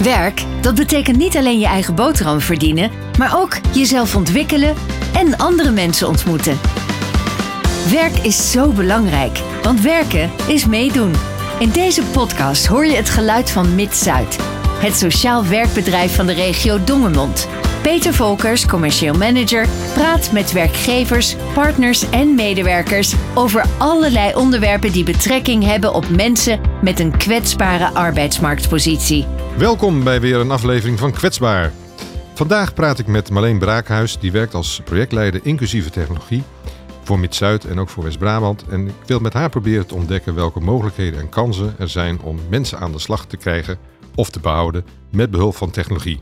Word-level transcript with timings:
Werk, 0.00 0.44
dat 0.60 0.74
betekent 0.74 1.16
niet 1.16 1.36
alleen 1.36 1.58
je 1.58 1.66
eigen 1.66 1.94
boterham 1.94 2.40
verdienen, 2.40 2.90
maar 3.18 3.40
ook 3.40 3.58
jezelf 3.72 4.16
ontwikkelen 4.16 4.74
en 5.14 5.36
andere 5.36 5.70
mensen 5.70 6.08
ontmoeten. 6.08 6.58
Werk 7.90 8.16
is 8.16 8.50
zo 8.50 8.72
belangrijk, 8.72 9.38
want 9.62 9.80
werken 9.80 10.30
is 10.46 10.66
meedoen. 10.66 11.12
In 11.58 11.70
deze 11.70 12.02
podcast 12.02 12.66
hoor 12.66 12.86
je 12.86 12.96
het 12.96 13.10
geluid 13.10 13.50
van 13.50 13.74
Mid-Zuid, 13.74 14.38
het 14.78 14.96
sociaal 14.96 15.46
werkbedrijf 15.46 16.14
van 16.14 16.26
de 16.26 16.32
regio 16.32 16.84
Dongemond. 16.84 17.48
Peter 17.82 18.14
Volkers, 18.14 18.66
commercieel 18.66 19.14
manager, 19.14 19.68
praat 19.94 20.32
met 20.32 20.52
werkgevers, 20.52 21.36
partners 21.54 22.10
en 22.10 22.34
medewerkers 22.34 23.14
over 23.34 23.64
allerlei 23.78 24.34
onderwerpen 24.34 24.92
die 24.92 25.04
betrekking 25.04 25.64
hebben 25.64 25.94
op 25.94 26.08
mensen 26.08 26.60
met 26.82 27.00
een 27.00 27.16
kwetsbare 27.16 27.94
arbeidsmarktpositie. 27.94 29.26
Welkom 29.56 30.04
bij 30.04 30.20
weer 30.20 30.36
een 30.36 30.50
aflevering 30.50 30.98
van 30.98 31.12
Kwetsbaar. 31.12 31.72
Vandaag 32.34 32.74
praat 32.74 32.98
ik 32.98 33.06
met 33.06 33.30
Marleen 33.30 33.58
Braakhuis, 33.58 34.18
die 34.18 34.32
werkt 34.32 34.54
als 34.54 34.80
projectleider 34.84 35.40
inclusieve 35.44 35.90
technologie 35.90 36.42
voor 37.02 37.18
Mid-Zuid 37.18 37.64
en 37.64 37.78
ook 37.78 37.88
voor 37.88 38.04
West-Brabant. 38.04 38.64
En 38.70 38.86
ik 38.86 38.94
wil 39.06 39.18
met 39.18 39.32
haar 39.32 39.50
proberen 39.50 39.86
te 39.86 39.94
ontdekken 39.94 40.34
welke 40.34 40.60
mogelijkheden 40.60 41.20
en 41.20 41.28
kansen 41.28 41.74
er 41.78 41.88
zijn 41.88 42.20
om 42.20 42.38
mensen 42.48 42.78
aan 42.78 42.92
de 42.92 42.98
slag 42.98 43.26
te 43.26 43.36
krijgen 43.36 43.78
of 44.14 44.30
te 44.30 44.40
behouden 44.40 44.84
met 45.10 45.30
behulp 45.30 45.56
van 45.56 45.70
technologie. 45.70 46.20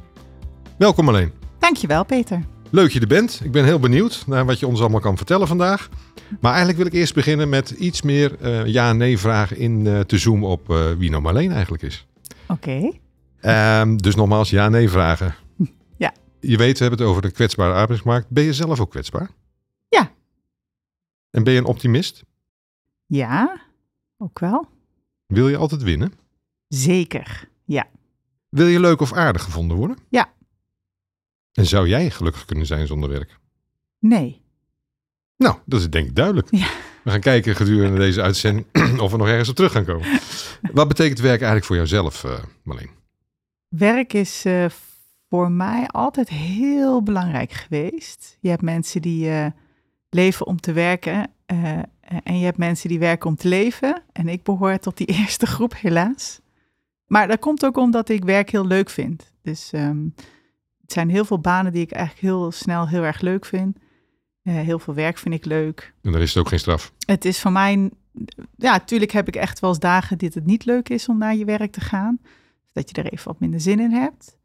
Welkom 0.78 1.04
Marleen. 1.04 1.39
Dankjewel, 1.60 2.04
Peter. 2.04 2.44
Leuk 2.70 2.84
dat 2.84 2.92
je 2.92 3.00
er 3.00 3.06
bent. 3.06 3.40
Ik 3.44 3.52
ben 3.52 3.64
heel 3.64 3.78
benieuwd 3.78 4.24
naar 4.26 4.44
wat 4.44 4.58
je 4.58 4.66
ons 4.66 4.80
allemaal 4.80 5.00
kan 5.00 5.16
vertellen 5.16 5.46
vandaag. 5.46 5.88
Maar 6.40 6.50
eigenlijk 6.50 6.78
wil 6.78 6.86
ik 6.86 6.92
eerst 6.92 7.14
beginnen 7.14 7.48
met 7.48 7.70
iets 7.70 8.02
meer 8.02 8.36
uh, 8.42 8.66
ja-nee 8.66 9.18
vragen 9.18 9.56
in 9.56 9.84
uh, 9.84 10.00
te 10.00 10.18
zoomen 10.18 10.48
op 10.48 10.70
uh, 10.70 10.92
wie 10.92 11.10
nou 11.10 11.22
Marleen 11.22 11.52
eigenlijk 11.52 11.82
is. 11.82 12.06
Oké. 12.46 12.92
Okay. 13.40 13.80
Um, 13.80 14.02
dus 14.02 14.14
nogmaals 14.14 14.50
ja-nee 14.50 14.88
vragen. 14.88 15.34
Ja. 15.96 16.12
Je 16.40 16.56
weet, 16.56 16.78
we 16.78 16.84
hebben 16.84 16.98
het 16.98 17.08
over 17.08 17.22
de 17.22 17.30
kwetsbare 17.30 17.74
arbeidsmarkt. 17.74 18.28
Ben 18.28 18.44
je 18.44 18.52
zelf 18.52 18.80
ook 18.80 18.90
kwetsbaar? 18.90 19.30
Ja. 19.88 20.10
En 21.30 21.44
ben 21.44 21.52
je 21.52 21.58
een 21.58 21.64
optimist? 21.64 22.24
Ja, 23.06 23.60
ook 24.18 24.38
wel. 24.38 24.68
Wil 25.26 25.48
je 25.48 25.56
altijd 25.56 25.82
winnen? 25.82 26.12
Zeker, 26.68 27.48
ja. 27.64 27.86
Wil 28.48 28.66
je 28.66 28.80
leuk 28.80 29.00
of 29.00 29.12
aardig 29.12 29.42
gevonden 29.42 29.76
worden? 29.76 29.96
Ja. 30.08 30.32
En 31.60 31.66
zou 31.66 31.88
jij 31.88 32.10
gelukkig 32.10 32.44
kunnen 32.44 32.66
zijn 32.66 32.86
zonder 32.86 33.08
werk? 33.08 33.38
Nee. 33.98 34.42
Nou, 35.36 35.56
dat 35.64 35.80
is 35.80 35.90
denk 35.90 36.06
ik 36.06 36.14
duidelijk. 36.14 36.48
Ja. 36.50 36.68
We 37.04 37.10
gaan 37.10 37.20
kijken 37.20 37.56
gedurende 37.56 37.98
deze 38.06 38.22
uitzending 38.22 38.66
of 39.02 39.10
we 39.10 39.16
nog 39.16 39.28
ergens 39.28 39.48
op 39.48 39.54
terug 39.54 39.72
gaan 39.72 39.84
komen. 39.84 40.20
Wat 40.72 40.88
betekent 40.88 41.18
werk 41.18 41.38
eigenlijk 41.38 41.64
voor 41.64 41.76
jouzelf, 41.76 42.24
uh, 42.24 42.38
Marleen? 42.62 42.90
Werk 43.68 44.12
is 44.12 44.46
uh, 44.46 44.64
voor 45.28 45.50
mij 45.50 45.86
altijd 45.86 46.28
heel 46.28 47.02
belangrijk 47.02 47.52
geweest. 47.52 48.36
Je 48.40 48.48
hebt 48.48 48.62
mensen 48.62 49.02
die 49.02 49.26
uh, 49.26 49.46
leven 50.10 50.46
om 50.46 50.60
te 50.60 50.72
werken 50.72 51.30
en 52.22 52.38
je 52.38 52.44
hebt 52.44 52.58
mensen 52.58 52.88
die 52.88 52.98
werken 52.98 53.28
om 53.28 53.36
te 53.36 53.48
leven. 53.48 54.02
En 54.12 54.28
ik 54.28 54.42
behoor 54.42 54.78
tot 54.78 54.96
die 54.96 55.06
eerste 55.18 55.46
groep, 55.46 55.74
helaas. 55.76 56.40
Maar 57.06 57.28
dat 57.28 57.38
komt 57.38 57.64
ook 57.64 57.76
omdat 57.76 58.08
ik 58.08 58.24
werk 58.24 58.50
heel 58.50 58.66
leuk 58.66 58.90
vind. 58.90 59.32
Dus 59.42 59.70
um, 59.74 60.14
het 60.90 60.98
zijn 60.98 61.10
heel 61.10 61.24
veel 61.24 61.38
banen 61.38 61.72
die 61.72 61.82
ik 61.82 61.92
eigenlijk 61.92 62.26
heel 62.26 62.52
snel 62.52 62.88
heel 62.88 63.02
erg 63.02 63.20
leuk 63.20 63.44
vind. 63.44 63.78
Uh, 64.42 64.54
heel 64.54 64.78
veel 64.78 64.94
werk 64.94 65.18
vind 65.18 65.34
ik 65.34 65.44
leuk. 65.44 65.94
En 66.02 66.12
dan 66.12 66.20
is 66.20 66.28
het 66.28 66.38
ook 66.38 66.48
geen 66.48 66.58
straf. 66.58 66.92
Het 67.06 67.24
is 67.24 67.40
voor 67.40 67.52
mij, 67.52 67.90
ja, 68.56 68.72
natuurlijk 68.72 69.10
heb 69.10 69.28
ik 69.28 69.36
echt 69.36 69.60
wel 69.60 69.70
eens 69.70 69.78
dagen 69.78 70.18
dat 70.18 70.34
het 70.34 70.46
niet 70.46 70.64
leuk 70.64 70.88
is 70.88 71.08
om 71.08 71.18
naar 71.18 71.34
je 71.34 71.44
werk 71.44 71.72
te 71.72 71.80
gaan. 71.80 72.18
Dat 72.72 72.90
je 72.90 73.02
er 73.02 73.12
even 73.12 73.28
wat 73.28 73.40
minder 73.40 73.60
zin 73.60 73.80
in 73.80 73.90
hebt. 73.90 74.38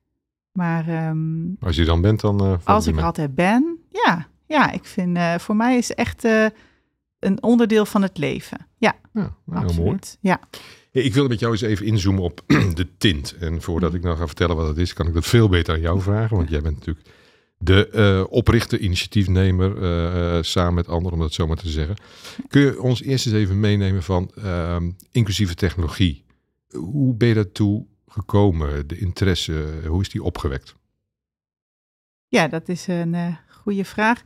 Maar 0.51 1.07
um, 1.09 1.55
als 1.59 1.75
je 1.75 1.85
dan 1.85 2.01
bent, 2.01 2.21
dan. 2.21 2.45
Uh, 2.45 2.57
als 2.63 2.87
ik 2.87 2.97
er 2.97 3.03
altijd 3.03 3.35
ben, 3.35 3.79
ja, 3.91 4.27
ja, 4.45 4.71
ik 4.71 4.85
vind 4.85 5.17
uh, 5.17 5.35
voor 5.37 5.55
mij 5.55 5.77
is 5.77 5.93
echt 5.93 6.27
een 7.19 7.43
onderdeel 7.43 7.85
van 7.85 8.01
het 8.01 8.17
leven. 8.17 8.67
Ja, 8.77 8.95
ja 9.13 9.35
nou, 9.45 9.63
absoluut. 9.65 9.85
Mooi. 9.85 9.99
Ja. 10.19 10.39
Ik 10.91 11.13
wil 11.13 11.27
met 11.27 11.39
jou 11.39 11.51
eens 11.51 11.61
even 11.61 11.85
inzoomen 11.85 12.23
op 12.23 12.41
de 12.73 12.97
tint. 12.97 13.35
En 13.39 13.61
voordat 13.61 13.93
ik 13.93 14.03
nou 14.03 14.17
ga 14.17 14.27
vertellen 14.27 14.55
wat 14.55 14.67
het 14.67 14.77
is, 14.77 14.93
kan 14.93 15.07
ik 15.07 15.13
dat 15.13 15.25
veel 15.25 15.49
beter 15.49 15.73
aan 15.73 15.81
jou 15.81 16.01
vragen. 16.01 16.37
Want 16.37 16.49
jij 16.49 16.61
bent 16.61 16.75
natuurlijk 16.75 17.07
de 17.57 17.89
uh, 17.93 18.33
oprichter, 18.33 18.79
initiatiefnemer, 18.79 19.77
uh, 19.77 20.35
uh, 20.35 20.41
samen 20.41 20.73
met 20.73 20.87
anderen, 20.87 21.13
om 21.13 21.19
dat 21.19 21.33
zo 21.33 21.47
maar 21.47 21.57
te 21.57 21.69
zeggen. 21.69 21.95
Kun 22.47 22.61
je 22.61 22.81
ons 22.81 23.01
eerst 23.01 23.25
eens 23.25 23.35
even 23.35 23.59
meenemen 23.59 24.03
van 24.03 24.31
ehm, 24.35 24.91
inclusieve 25.11 25.55
technologie? 25.55 26.25
Hoe 26.69 27.15
ben 27.15 27.27
je 27.27 27.33
daartoe 27.33 27.85
gekomen? 28.07 28.87
De 28.87 28.97
interesse, 28.97 29.67
hoe 29.87 30.01
is 30.01 30.09
die 30.09 30.23
opgewekt? 30.23 30.75
Ja, 32.27 32.47
dat 32.47 32.69
is 32.69 32.87
een 32.87 33.37
goede 33.49 33.85
vraag. 33.85 34.21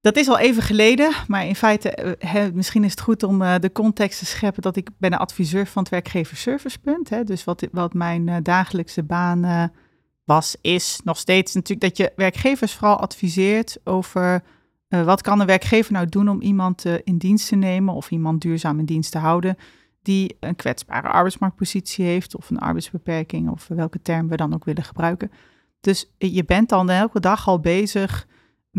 Dat 0.00 0.16
is 0.16 0.28
al 0.28 0.38
even 0.38 0.62
geleden, 0.62 1.12
maar 1.26 1.46
in 1.46 1.54
feite, 1.54 2.16
uh, 2.24 2.46
misschien 2.52 2.84
is 2.84 2.90
het 2.90 3.00
goed 3.00 3.22
om 3.22 3.42
uh, 3.42 3.54
de 3.58 3.72
context 3.72 4.18
te 4.18 4.26
scheppen 4.26 4.62
dat 4.62 4.76
ik 4.76 4.88
ben 4.98 5.12
een 5.12 5.18
adviseur 5.18 5.66
van 5.66 5.82
het 5.82 5.90
werkgeverservicepunt. 5.90 7.08
Hè, 7.08 7.24
dus 7.24 7.44
wat, 7.44 7.68
wat 7.72 7.94
mijn 7.94 8.26
uh, 8.26 8.36
dagelijkse 8.42 9.02
baan 9.02 9.70
was, 10.24 10.56
is 10.60 11.00
nog 11.04 11.16
steeds 11.16 11.54
natuurlijk 11.54 11.80
dat 11.80 11.96
je 11.96 12.12
werkgevers 12.16 12.74
vooral 12.74 13.00
adviseert 13.00 13.78
over 13.84 14.42
wat 14.88 15.22
kan 15.22 15.40
een 15.40 15.46
werkgever 15.46 15.92
nou 15.92 16.06
doen 16.06 16.28
om 16.28 16.40
iemand 16.40 16.84
in 17.04 17.18
dienst 17.18 17.48
te 17.48 17.56
nemen 17.56 17.94
of 17.94 18.10
iemand 18.10 18.40
duurzaam 18.40 18.78
in 18.78 18.84
dienst 18.84 19.12
te 19.12 19.18
houden 19.18 19.56
die 20.02 20.36
een 20.40 20.56
kwetsbare 20.56 21.08
arbeidsmarktpositie 21.08 22.04
heeft 22.04 22.36
of 22.36 22.50
een 22.50 22.58
arbeidsbeperking 22.58 23.50
of 23.50 23.68
welke 23.68 24.02
term 24.02 24.28
we 24.28 24.36
dan 24.36 24.54
ook 24.54 24.64
willen 24.64 24.84
gebruiken. 24.84 25.30
Dus 25.80 26.10
je 26.18 26.44
bent 26.44 26.68
dan 26.68 26.90
elke 26.90 27.20
dag 27.20 27.48
al 27.48 27.60
bezig 27.60 28.26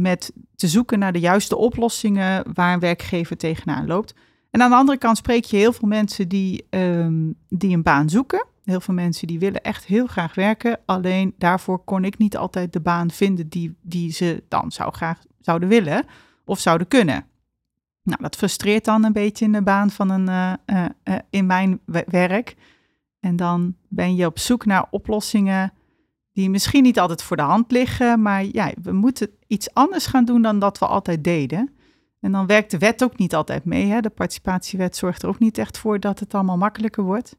met 0.02 0.32
te 0.56 0.68
zoeken 0.68 1.00
naar 1.00 1.14
de 1.14 1.20
juiste 1.20 1.56
oplossingen 1.56 2.54
waar 2.54 2.74
een 2.74 2.80
werkgever 2.80 3.38
tegenaan 3.38 3.88
loopt. 3.88 4.14
En 4.52 4.62
aan 4.62 4.70
de 4.70 4.76
andere 4.76 4.98
kant 4.98 5.18
spreek 5.18 5.44
je 5.44 5.58
heel 5.58 5.74
veel 5.74 5.88
mensen 5.88 6.28
die, 6.28 6.68
um, 6.70 7.36
die 7.50 7.76
een 7.76 7.84
baan 7.84 8.10
zoeken. 8.10 8.46
Heel 8.64 8.82
veel 8.82 8.94
mensen 8.94 9.28
die 9.28 9.40
willen 9.40 9.62
echt 9.62 9.86
heel 9.86 10.08
graag 10.08 10.36
werken. 10.36 10.80
Alleen 10.86 11.34
daarvoor 11.38 11.80
kon 11.80 12.04
ik 12.06 12.18
niet 12.18 12.38
altijd 12.38 12.74
de 12.74 12.80
baan 12.80 13.12
vinden 13.12 13.50
die, 13.50 13.76
die 13.82 14.12
ze 14.12 14.44
dan 14.48 14.72
zou 14.72 14.94
graag 14.94 15.20
zouden 15.42 15.70
willen 15.70 16.06
of 16.46 16.60
zouden 16.60 16.88
kunnen. 16.88 17.26
Nou, 18.04 18.22
dat 18.22 18.36
frustreert 18.36 18.86
dan 18.86 19.04
een 19.04 19.14
beetje 19.14 19.46
in 19.46 19.52
de 19.52 19.62
baan 19.62 19.90
van 19.90 20.10
een, 20.10 20.28
uh, 20.30 20.54
uh, 20.66 20.86
uh, 21.04 21.16
in 21.30 21.46
mijn 21.46 21.80
werk. 22.06 22.56
En 23.20 23.36
dan 23.36 23.76
ben 23.88 24.16
je 24.16 24.26
op 24.26 24.40
zoek 24.40 24.66
naar 24.66 24.88
oplossingen 24.90 25.74
die 26.40 26.50
misschien 26.50 26.84
niet 26.84 27.00
altijd 27.00 27.24
voor 27.24 27.38
de 27.38 27.44
hand 27.44 27.72
liggen, 27.72 28.22
maar 28.22 28.44
ja, 28.44 28.72
we 28.82 28.92
moeten 28.92 29.30
iets 29.48 29.74
anders 29.74 30.06
gaan 30.06 30.26
doen 30.26 30.42
dan 30.42 30.60
dat 30.60 30.80
we 30.80 30.86
altijd 30.86 31.24
deden. 31.24 31.74
En 32.20 32.32
dan 32.32 32.46
werkt 32.46 32.72
de 32.72 32.78
wet 32.78 33.04
ook 33.04 33.18
niet 33.18 33.36
altijd 33.36 33.66
mee. 33.66 33.86
Hè? 33.86 34.00
De 34.00 34.10
participatiewet 34.10 34.96
zorgt 34.96 35.24
er 35.24 35.30
ook 35.30 35.40
niet 35.40 35.58
echt 35.58 35.78
voor 35.78 36.00
dat 36.00 36.20
het 36.20 36.34
allemaal 36.34 36.58
makkelijker 36.58 37.04
wordt. 37.04 37.36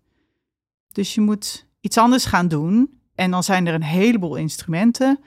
Dus 0.92 1.14
je 1.14 1.20
moet 1.20 1.66
iets 1.80 1.98
anders 1.98 2.24
gaan 2.24 2.48
doen. 2.48 3.00
En 3.14 3.30
dan 3.30 3.42
zijn 3.42 3.66
er 3.66 3.74
een 3.74 3.82
heleboel 3.82 4.36
instrumenten. 4.36 5.20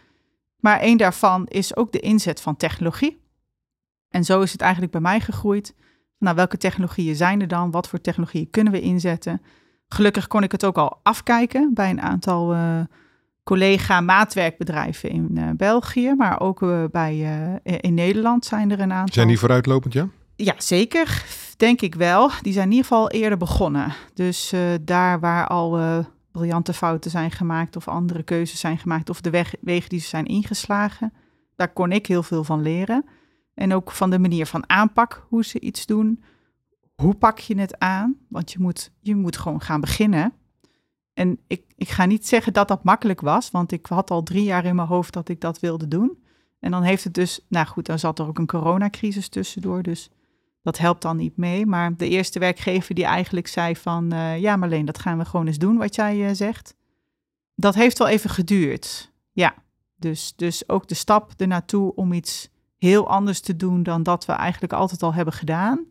Maar 0.59 0.79
één 0.79 0.97
daarvan 0.97 1.47
is 1.47 1.75
ook 1.75 1.91
de 1.91 1.99
inzet 1.99 2.41
van 2.41 2.57
technologie. 2.57 3.21
En 4.09 4.23
zo 4.23 4.41
is 4.41 4.51
het 4.51 4.61
eigenlijk 4.61 4.91
bij 4.91 5.01
mij 5.01 5.19
gegroeid. 5.19 5.75
Nou, 6.17 6.35
welke 6.35 6.57
technologieën 6.57 7.15
zijn 7.15 7.41
er 7.41 7.47
dan? 7.47 7.71
Wat 7.71 7.87
voor 7.87 8.01
technologieën 8.01 8.49
kunnen 8.49 8.73
we 8.73 8.81
inzetten? 8.81 9.41
Gelukkig 9.87 10.27
kon 10.27 10.43
ik 10.43 10.51
het 10.51 10.65
ook 10.65 10.77
al 10.77 10.99
afkijken 11.03 11.73
bij 11.73 11.89
een 11.89 12.01
aantal 12.01 12.53
uh, 12.53 12.79
collega-maatwerkbedrijven 13.43 15.09
in 15.09 15.29
uh, 15.31 15.49
België, 15.57 16.13
maar 16.17 16.39
ook 16.39 16.61
uh, 16.61 16.83
bij, 16.91 17.15
uh, 17.63 17.77
in 17.79 17.93
Nederland 17.93 18.45
zijn 18.45 18.71
er 18.71 18.79
een 18.79 18.93
aantal. 18.93 19.13
Zijn 19.13 19.27
die 19.27 19.39
vooruitlopend, 19.39 19.93
ja? 19.93 20.07
Ja, 20.35 20.53
zeker. 20.57 21.25
Denk 21.57 21.81
ik 21.81 21.95
wel. 21.95 22.31
Die 22.41 22.53
zijn 22.53 22.65
in 22.65 22.71
ieder 22.71 22.87
geval 22.87 23.09
eerder 23.09 23.37
begonnen. 23.37 23.93
Dus 24.13 24.53
daar 24.81 25.19
waar 25.19 25.47
al 25.47 25.79
briljante 26.31 26.73
fouten 26.73 27.11
zijn 27.11 27.31
gemaakt 27.31 27.75
of 27.75 27.87
andere 27.87 28.23
keuzes 28.23 28.59
zijn 28.59 28.77
gemaakt 28.77 29.09
of 29.09 29.21
de 29.21 29.29
weg, 29.29 29.55
wegen 29.61 29.89
die 29.89 29.99
ze 29.99 30.07
zijn 30.07 30.25
ingeslagen, 30.25 31.13
daar 31.55 31.73
kon 31.73 31.91
ik 31.91 32.05
heel 32.05 32.23
veel 32.23 32.43
van 32.43 32.61
leren. 32.61 33.05
En 33.53 33.73
ook 33.73 33.91
van 33.91 34.09
de 34.09 34.19
manier 34.19 34.45
van 34.45 34.69
aanpak, 34.69 35.25
hoe 35.29 35.45
ze 35.45 35.59
iets 35.59 35.85
doen. 35.85 36.23
Hoe 36.95 37.15
pak 37.15 37.39
je 37.39 37.59
het 37.59 37.79
aan? 37.79 38.15
Want 38.29 38.51
je 38.51 38.59
moet, 38.59 38.91
je 38.99 39.15
moet 39.15 39.37
gewoon 39.37 39.61
gaan 39.61 39.81
beginnen. 39.81 40.33
En 41.13 41.39
ik, 41.47 41.63
ik 41.75 41.89
ga 41.89 42.05
niet 42.05 42.27
zeggen 42.27 42.53
dat 42.53 42.67
dat 42.67 42.83
makkelijk 42.83 43.21
was, 43.21 43.51
want 43.51 43.71
ik 43.71 43.85
had 43.85 44.11
al 44.11 44.23
drie 44.23 44.43
jaar 44.43 44.65
in 44.65 44.75
mijn 44.75 44.87
hoofd 44.87 45.13
dat 45.13 45.29
ik 45.29 45.41
dat 45.41 45.59
wilde 45.59 45.87
doen. 45.87 46.23
En 46.59 46.71
dan 46.71 46.83
heeft 46.83 47.03
het 47.03 47.13
dus, 47.13 47.39
nou 47.47 47.67
goed, 47.67 47.85
dan 47.85 47.99
zat 47.99 48.19
er 48.19 48.27
ook 48.27 48.37
een 48.37 48.47
coronacrisis 48.47 49.29
tussendoor, 49.29 49.83
dus 49.83 50.09
dat 50.61 50.77
helpt 50.77 51.01
dan 51.01 51.17
niet 51.17 51.37
mee. 51.37 51.65
Maar 51.65 51.97
de 51.97 52.09
eerste 52.09 52.39
werkgever 52.39 52.95
die 52.95 53.05
eigenlijk 53.05 53.47
zei 53.47 53.75
van, 53.75 54.13
uh, 54.13 54.39
ja 54.39 54.55
Marleen, 54.55 54.85
dat 54.85 54.99
gaan 54.99 55.17
we 55.17 55.25
gewoon 55.25 55.47
eens 55.47 55.57
doen 55.57 55.77
wat 55.77 55.95
jij 55.95 56.17
uh, 56.17 56.29
zegt. 56.33 56.75
Dat 57.55 57.75
heeft 57.75 57.97
wel 57.97 58.07
even 58.07 58.29
geduurd, 58.29 59.11
ja. 59.31 59.53
Dus, 59.95 60.33
dus 60.35 60.69
ook 60.69 60.87
de 60.87 60.95
stap 60.95 61.33
ernaartoe 61.37 61.95
om 61.95 62.13
iets 62.13 62.49
heel 62.77 63.09
anders 63.09 63.39
te 63.39 63.55
doen 63.55 63.83
dan 63.83 64.03
dat 64.03 64.25
we 64.25 64.31
eigenlijk 64.31 64.73
altijd 64.73 65.03
al 65.03 65.13
hebben 65.13 65.33
gedaan 65.33 65.85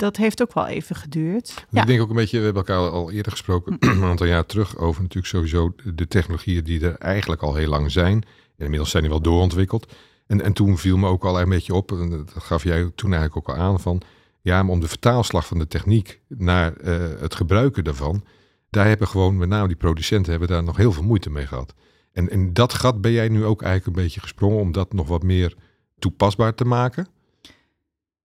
dat 0.00 0.16
heeft 0.16 0.42
ook 0.42 0.54
wel 0.54 0.66
even 0.66 0.96
geduurd. 0.96 1.66
Ik 1.70 1.86
denk 1.86 2.00
ook 2.00 2.08
een 2.08 2.16
beetje, 2.16 2.38
we 2.38 2.44
hebben 2.44 2.64
elkaar 2.66 2.90
al 2.90 3.10
eerder 3.10 3.32
gesproken, 3.32 3.76
een 3.80 4.02
aantal 4.02 4.26
jaar 4.26 4.46
terug, 4.46 4.76
over 4.76 5.02
natuurlijk 5.02 5.28
sowieso 5.28 5.74
de 5.94 6.08
technologieën 6.08 6.64
die 6.64 6.84
er 6.84 6.94
eigenlijk 6.94 7.42
al 7.42 7.54
heel 7.54 7.68
lang 7.68 7.90
zijn. 7.90 8.14
En 8.56 8.64
inmiddels 8.64 8.90
zijn 8.90 9.02
die 9.02 9.12
wel 9.12 9.22
doorontwikkeld. 9.22 9.92
En, 10.26 10.42
en 10.42 10.52
toen 10.52 10.78
viel 10.78 10.96
me 10.96 11.08
ook 11.08 11.24
al 11.24 11.40
een 11.40 11.48
beetje 11.48 11.74
op, 11.74 11.92
en 11.92 12.10
dat 12.10 12.32
gaf 12.36 12.64
jij 12.64 12.90
toen 12.94 13.12
eigenlijk 13.12 13.48
ook 13.48 13.56
al 13.56 13.62
aan, 13.62 13.80
van 13.80 14.02
ja, 14.40 14.62
maar 14.62 14.72
om 14.72 14.80
de 14.80 14.88
vertaalslag 14.88 15.46
van 15.46 15.58
de 15.58 15.66
techniek 15.66 16.20
naar 16.28 16.72
uh, 16.80 16.98
het 17.20 17.34
gebruiken 17.34 17.84
daarvan, 17.84 18.24
daar 18.70 18.86
hebben 18.86 19.08
gewoon 19.08 19.36
met 19.36 19.48
name 19.48 19.66
die 19.66 19.76
producenten 19.76 20.30
hebben 20.30 20.48
daar 20.48 20.62
nog 20.62 20.76
heel 20.76 20.92
veel 20.92 21.02
moeite 21.02 21.30
mee 21.30 21.46
gehad. 21.46 21.74
En 22.12 22.28
in 22.28 22.52
dat 22.52 22.74
gat 22.74 23.00
ben 23.00 23.12
jij 23.12 23.28
nu 23.28 23.44
ook 23.44 23.62
eigenlijk 23.62 23.96
een 23.96 24.02
beetje 24.02 24.20
gesprongen 24.20 24.58
om 24.58 24.72
dat 24.72 24.92
nog 24.92 25.08
wat 25.08 25.22
meer 25.22 25.54
toepasbaar 25.98 26.54
te 26.54 26.64
maken. 26.64 27.08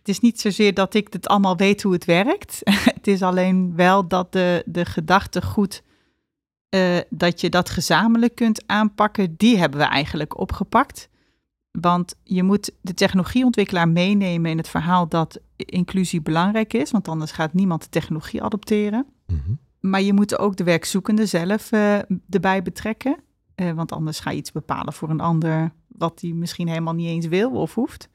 Het 0.06 0.16
is 0.16 0.22
niet 0.22 0.40
zozeer 0.40 0.74
dat 0.74 0.94
ik 0.94 1.14
het 1.14 1.28
allemaal 1.28 1.58
weet 1.58 1.84
hoe 1.84 1.94
het 1.94 2.06
werkt. 2.06 2.62
het 2.98 3.08
is 3.08 3.22
alleen 3.22 3.76
wel 3.76 4.08
dat 4.08 4.32
de, 4.32 4.64
de 4.66 4.86
gedachte 4.86 5.42
goed 5.42 5.84
uh, 6.76 6.98
dat 7.10 7.42
je 7.42 7.50
dat 7.50 7.70
gezamenlijk 7.70 8.36
kunt 8.36 8.64
aanpakken, 8.66 9.36
die 9.38 9.58
hebben 9.58 9.80
we 9.80 9.86
eigenlijk 9.86 10.40
opgepakt. 10.40 11.10
Want 11.72 12.16
je 12.24 12.44
moet 12.44 12.72
de 12.82 12.94
technologieontwikkelaar 12.94 13.90
meenemen 13.90 14.52
in 14.52 14.58
het 14.58 14.70
verhaal 14.70 15.08
dat 15.08 15.40
inclusie 15.56 16.22
belangrijk 16.22 16.74
is, 16.74 16.92
want 16.92 17.08
anders 17.08 17.32
gaat 17.32 17.54
niemand 17.54 17.82
de 17.82 17.90
technologie 17.90 18.44
adopteren. 18.44 19.06
Mm 19.28 19.60
Maar 19.80 20.02
je 20.02 20.14
moet 20.14 20.40
ook 20.40 20.56
de 20.56 20.64
werkzoekende 20.64 21.26
zelf 21.26 21.72
uh, 21.72 21.98
erbij 22.30 22.62
betrekken, 22.62 23.18
uh, 23.56 23.72
want 23.72 23.92
anders 23.92 24.20
ga 24.20 24.30
je 24.30 24.38
iets 24.38 24.52
bepalen 24.52 24.94
voor 24.94 25.10
een 25.10 25.22
ander 25.22 25.74
wat 25.88 26.20
die 26.20 26.34
misschien 26.34 26.68
helemaal 26.68 26.94
niet 26.94 27.08
eens 27.08 27.28
wil 27.28 27.52
of 27.52 27.74
hoeft. 27.74 28.10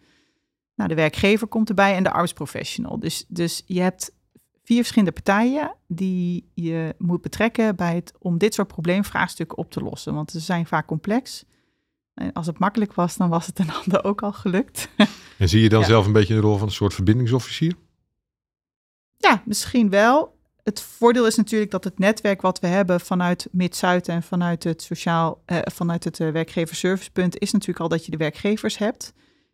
Nou, 0.81 0.93
de 0.93 0.99
werkgever 0.99 1.47
komt 1.47 1.69
erbij 1.69 1.97
en 1.97 2.03
de 2.03 2.11
arbeidsprofessional. 2.11 2.99
Dus, 2.99 3.25
dus 3.29 3.63
je 3.67 3.81
hebt 3.81 4.13
vier 4.65 4.77
verschillende 4.77 5.13
partijen 5.13 5.77
die 5.87 6.51
je 6.55 6.95
moet 6.99 7.21
betrekken 7.21 7.77
bij 7.77 7.95
het, 7.95 8.13
om 8.19 8.39
dit 8.39 8.55
soort 8.55 8.69
probleemvraagstukken 8.69 9.59
op 9.59 9.71
te 9.71 9.81
lossen. 9.81 10.15
Want 10.15 10.31
ze 10.31 10.41
zijn 10.41 10.67
vaak 10.67 10.87
complex. 10.87 11.45
En 12.15 12.33
als 12.33 12.47
het 12.47 12.59
makkelijk 12.59 12.95
was, 12.95 13.17
dan 13.17 13.29
was 13.29 13.47
het 13.47 13.59
een 13.59 13.73
ander 13.83 14.05
ook 14.05 14.23
al 14.23 14.33
gelukt. 14.33 14.89
En 15.39 15.49
zie 15.49 15.63
je 15.63 15.69
dan 15.69 15.85
zelf 15.85 16.07
een 16.07 16.13
beetje 16.13 16.35
de 16.35 16.41
rol 16.41 16.57
van 16.57 16.67
een 16.67 16.73
soort 16.73 16.95
verbindingsofficier? 16.95 17.75
Ja, 19.17 19.43
misschien 19.45 19.91
wel. 19.91 20.39
Het 20.63 20.81
voordeel 20.81 21.27
is 21.27 21.37
natuurlijk 21.37 21.71
dat 21.71 21.85
het 21.85 21.99
netwerk 21.99 22.41
wat 22.41 22.61
we 22.61 22.67
hebben 22.67 23.01
vanuit 23.01 23.49
Mid-Zuid 23.51 24.09
en 24.09 24.23
vanuit 24.23 24.65
het 24.65 24.83
sociaal, 24.83 25.43
eh, 25.45 25.59
vanuit 25.65 26.05
het 26.05 26.19
uh, 26.19 26.31
werkgeverservicepunt, 26.31 27.39
is 27.39 27.53
natuurlijk 27.53 27.81
al 27.81 27.89
dat 27.89 28.05
je 28.05 28.11
de 28.11 28.17
werkgevers 28.17 28.79
hebt. 28.79 29.13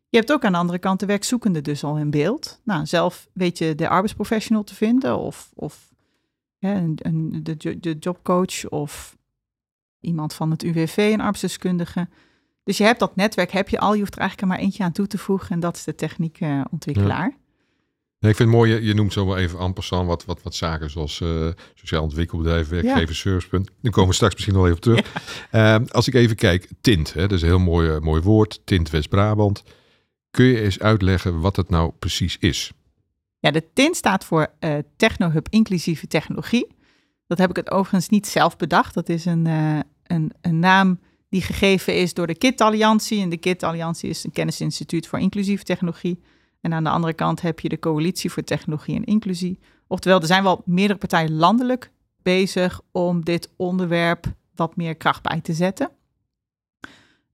Je 0.09 0.17
hebt 0.17 0.33
ook 0.33 0.45
aan 0.45 0.53
de 0.53 0.59
andere 0.59 0.79
kant 0.79 1.01
de 1.01 1.07
werkzoekende 1.07 1.63
dus 1.63 1.85
al 1.85 1.99
in 1.99 2.11
beeld. 2.11 2.61
Nou, 2.65 2.87
zelf 2.87 3.29
weet 3.33 3.59
je 3.59 3.75
de 3.75 3.89
arbeidsprofessional 3.89 4.65
te 4.65 4.75
vinden 4.75 5.19
of, 5.19 5.51
of 5.55 5.95
een, 6.59 6.99
een, 7.03 7.41
de, 7.43 7.81
de 7.81 7.97
jobcoach 8.01 8.69
of 8.69 9.17
iemand 10.01 10.35
van 10.35 10.51
het 10.51 10.63
UWV, 10.63 10.97
een 10.97 11.21
arbeidsdeskundige. 11.21 12.09
Dus 12.65 12.77
je 12.77 12.85
hebt 12.85 12.99
dat 12.99 13.17
netwerk, 13.17 13.51
heb 13.51 13.69
je 13.69 13.79
al. 13.79 13.93
Je 13.93 14.01
hoeft 14.01 14.15
er 14.15 14.21
eigenlijk 14.21 14.51
maar 14.53 14.61
eentje 14.61 14.85
aan 14.85 14.93
toe 14.93 15.07
te 15.07 15.19
voegen 15.19 15.51
en 15.51 15.61
dat 15.61 15.77
is 15.77 15.85
de 15.85 15.95
techniekontwikkelaar. 15.95 17.29
Ja. 17.29 17.45
Nee, 18.19 18.31
ik 18.31 18.37
vind 18.37 18.49
het 18.49 18.59
mooi, 18.59 18.73
je, 18.73 18.85
je 18.85 18.95
noemt 18.95 19.13
zomaar 19.13 19.39
even 19.39 19.59
en 19.59 19.73
passant 19.73 20.07
wat, 20.07 20.25
wat, 20.25 20.43
wat 20.43 20.55
zaken 20.55 20.91
zoals 20.91 21.21
uh, 21.21 21.49
sociaal 21.75 22.03
ontwikkelbedrijf, 22.03 22.69
werkgever, 22.69 23.41
ja. 23.51 23.59
Daar 23.81 23.93
komen 23.93 24.09
we 24.09 24.15
straks 24.15 24.35
misschien 24.35 24.55
nog 24.55 24.67
even 24.67 24.81
terug. 24.81 25.13
Ja. 25.53 25.81
Uh, 25.81 25.87
als 25.89 26.09
ik 26.09 26.15
even 26.15 26.37
kijk, 26.37 26.69
Tint, 26.81 27.13
hè, 27.13 27.21
dat 27.21 27.33
is 27.33 27.43
een 27.43 27.49
heel 27.49 27.59
mooi, 27.59 27.89
uh, 27.89 27.99
mooi 27.99 28.23
woord, 28.23 28.61
Tint 28.65 28.91
West-Brabant. 28.91 29.63
Kun 30.37 30.45
je 30.45 30.61
eens 30.61 30.79
uitleggen 30.79 31.41
wat 31.41 31.57
het 31.57 31.71
nou 31.71 31.93
precies 31.99 32.39
is? 32.39 32.73
Ja, 33.39 33.51
de 33.51 33.73
TINT 33.73 33.97
staat 33.97 34.25
voor 34.25 34.49
uh, 34.61 34.79
Technohub 34.97 35.47
Inclusieve 35.51 36.07
Technologie. 36.07 36.67
Dat 37.27 37.39
heb 37.39 37.51
ik 37.51 37.57
het 37.57 37.71
overigens 37.71 38.09
niet 38.09 38.27
zelf 38.27 38.57
bedacht. 38.57 38.95
Dat 38.95 39.09
is 39.09 39.25
een, 39.25 39.47
uh, 39.47 39.79
een, 40.03 40.33
een 40.41 40.59
naam 40.59 41.01
die 41.29 41.43
gegeven 41.43 41.95
is 41.95 42.15
door 42.15 42.27
de 42.27 42.35
KIT 42.35 42.61
Alliantie. 42.61 43.23
En 43.23 43.29
de 43.29 43.37
KIT 43.37 43.63
Alliantie 43.63 44.09
is 44.09 44.25
een 44.25 44.31
kennisinstituut 44.31 45.07
voor 45.07 45.19
inclusieve 45.19 45.65
technologie. 45.65 46.23
En 46.61 46.73
aan 46.73 46.85
de 46.85 46.91
andere 46.91 47.13
kant 47.13 47.41
heb 47.41 47.61
je 47.61 47.69
de 47.69 47.79
Coalitie 47.79 48.33
voor 48.33 48.45
Technologie 48.45 48.97
en 48.97 49.05
Inclusie. 49.05 49.59
Oftewel, 49.87 50.21
er 50.21 50.27
zijn 50.27 50.43
wel 50.43 50.63
meerdere 50.65 50.99
partijen 50.99 51.33
landelijk 51.33 51.91
bezig 52.23 52.81
om 52.93 53.25
dit 53.25 53.49
onderwerp 53.57 54.27
wat 54.55 54.77
meer 54.77 54.95
kracht 54.95 55.23
bij 55.23 55.41
te 55.41 55.53
zetten. 55.53 55.91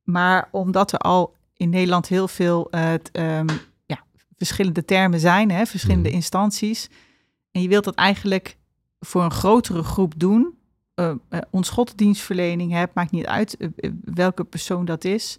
Maar 0.02 0.49
omdat 0.50 0.93
er 0.93 0.99
al 0.99 1.34
in 1.56 1.69
Nederland 1.69 2.08
heel 2.08 2.28
veel 2.28 2.69
uh, 2.70 2.93
um, 2.93 3.46
ja, 3.87 4.04
verschillende 4.37 4.84
termen 4.84 5.20
zijn, 5.20 5.50
hè, 5.50 5.66
verschillende 5.66 6.08
mm. 6.08 6.14
instanties. 6.14 6.90
En 7.50 7.62
je 7.62 7.69
wilt 7.69 7.84
dat 7.84 7.94
eigenlijk 7.94 8.56
voor 9.00 9.22
een 9.22 9.31
grotere 9.31 9.82
groep 9.82 10.14
doen. 10.16 10.56
Uh, 10.94 11.12
uh, 11.31 11.40
onschotdienstverlening 11.50 12.72
hebt, 12.72 12.94
maakt 12.94 13.10
niet 13.10 13.26
uit 13.26 13.56
welke 14.04 14.44
persoon 14.44 14.84
dat 14.84 15.04
is, 15.04 15.38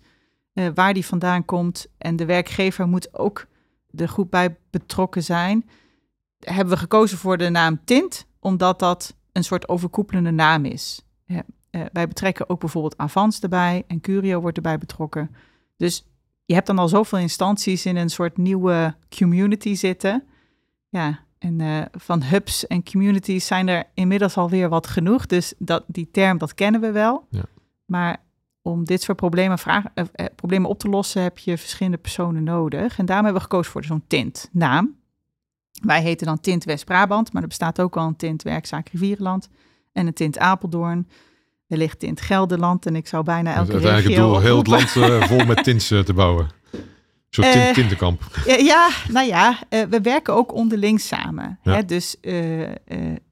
waar 0.74 0.94
die 0.94 1.06
vandaan 1.06 1.46
komt. 1.46 1.88
En 1.98 2.16
de 2.16 2.26
werkgever 2.26 2.88
moet 2.88 3.18
ook 3.18 3.48
de 3.88 4.08
groep 4.08 4.32
bij 4.32 4.56
betrokken 4.70 5.24
zijn. 5.24 5.70
Hebben 6.40 6.74
we 6.74 6.80
gekozen 6.80 7.18
voor 7.18 7.38
de 7.38 7.50
naam 7.50 7.80
Tint, 7.86 8.26
omdat 8.40 8.80
dat 8.80 9.16
een 9.32 9.44
soort 9.44 9.70
overkoepelende 9.70 10.32
naam 10.32 10.66
is. 10.66 11.02
wij 11.92 12.08
betrekken 12.08 12.50
ook 12.50 12.60
bijvoorbeeld 12.60 12.98
Avans 12.98 13.40
erbij 13.40 13.84
en 13.88 14.02
Curio 14.02 14.42
wordt 14.42 14.58
erbij 14.58 14.78
betrokken. 14.78 15.36
Dus 15.84 16.06
je 16.46 16.54
hebt 16.54 16.68
dan 16.68 16.80
al 16.80 16.88
zoveel 16.88 17.20
instanties 17.20 17.86
in 17.86 17.96
een 17.96 18.10
soort 18.10 18.38
nieuwe 18.38 18.96
community 19.18 19.76
zitten. 19.76 20.24
Ja, 20.90 21.20
en 21.40 21.60
uh, 21.60 21.82
van 21.92 22.24
hubs 22.24 22.68
en 22.68 22.84
communities 22.84 23.46
zijn 23.46 23.68
er 23.68 23.84
inmiddels 23.94 24.38
alweer 24.38 24.70
wat 24.70 24.88
genoeg. 24.88 25.26
Dus 25.26 25.54
dat, 25.58 25.84
die 25.88 26.10
term, 26.12 26.38
dat 26.38 26.54
kennen 26.54 26.82
we 26.82 26.92
wel. 26.92 27.28
Ja. 27.30 27.44
Maar 27.86 28.18
om 28.62 28.84
dit 28.84 29.02
soort 29.02 29.18
problemen, 29.18 29.60
vragen, 29.60 29.92
uh, 29.96 30.06
uh, 30.16 30.26
problemen 30.36 30.70
op 30.70 30.80
te 30.80 30.90
lossen, 30.90 31.22
heb 31.22 31.38
je 31.38 31.58
verschillende 31.58 31.98
personen 31.98 32.44
nodig. 32.44 32.98
En 32.98 33.06
daarom 33.06 33.26
hebben 33.26 33.44
we 33.44 33.50
gekozen 33.50 33.72
voor 33.72 33.84
zo'n 33.84 34.04
tint 34.08 34.50
naam. 34.52 34.96
Wij 35.82 36.02
heten 36.02 36.28
dan 36.28 36.40
Tint 36.40 36.64
West-Brabant, 36.64 37.34
maar 37.34 37.42
er 37.42 37.48
bestaat 37.48 37.82
ook 37.82 37.98
al 37.98 38.08
een 38.08 38.16
Tint 38.16 38.44
Werkzaak 38.44 38.90
Rivierenland 38.90 39.50
en 39.92 40.08
een 40.08 40.14
Tint 40.14 40.38
Apeldoorn 40.38 41.08
ligt 41.78 42.04
in 42.04 42.10
het 42.10 42.22
Gelderland 42.22 42.86
en 42.86 42.96
ik 42.96 43.08
zou 43.08 43.24
bijna 43.24 43.54
elke 43.54 43.74
het 43.74 43.84
regio... 43.84 44.16
doel 44.16 44.40
heel 44.40 44.58
het 44.58 44.68
land 44.68 44.96
uh, 44.96 45.22
vol 45.22 45.46
met 45.46 45.64
tints 45.64 45.92
uh, 45.92 46.00
te 46.00 46.14
bouwen. 46.14 46.50
Zo'n 47.30 47.46
uh, 47.46 47.52
tint, 47.52 47.74
tintenkamp. 47.74 48.22
ja, 48.46 48.90
nou 49.10 49.28
ja, 49.28 49.60
we 49.70 50.02
werken 50.02 50.34
ook 50.34 50.54
onderling 50.54 51.02
samen. 51.02 51.60
Ja. 51.64 51.74
Hè? 51.74 51.86
Dus 51.86 52.18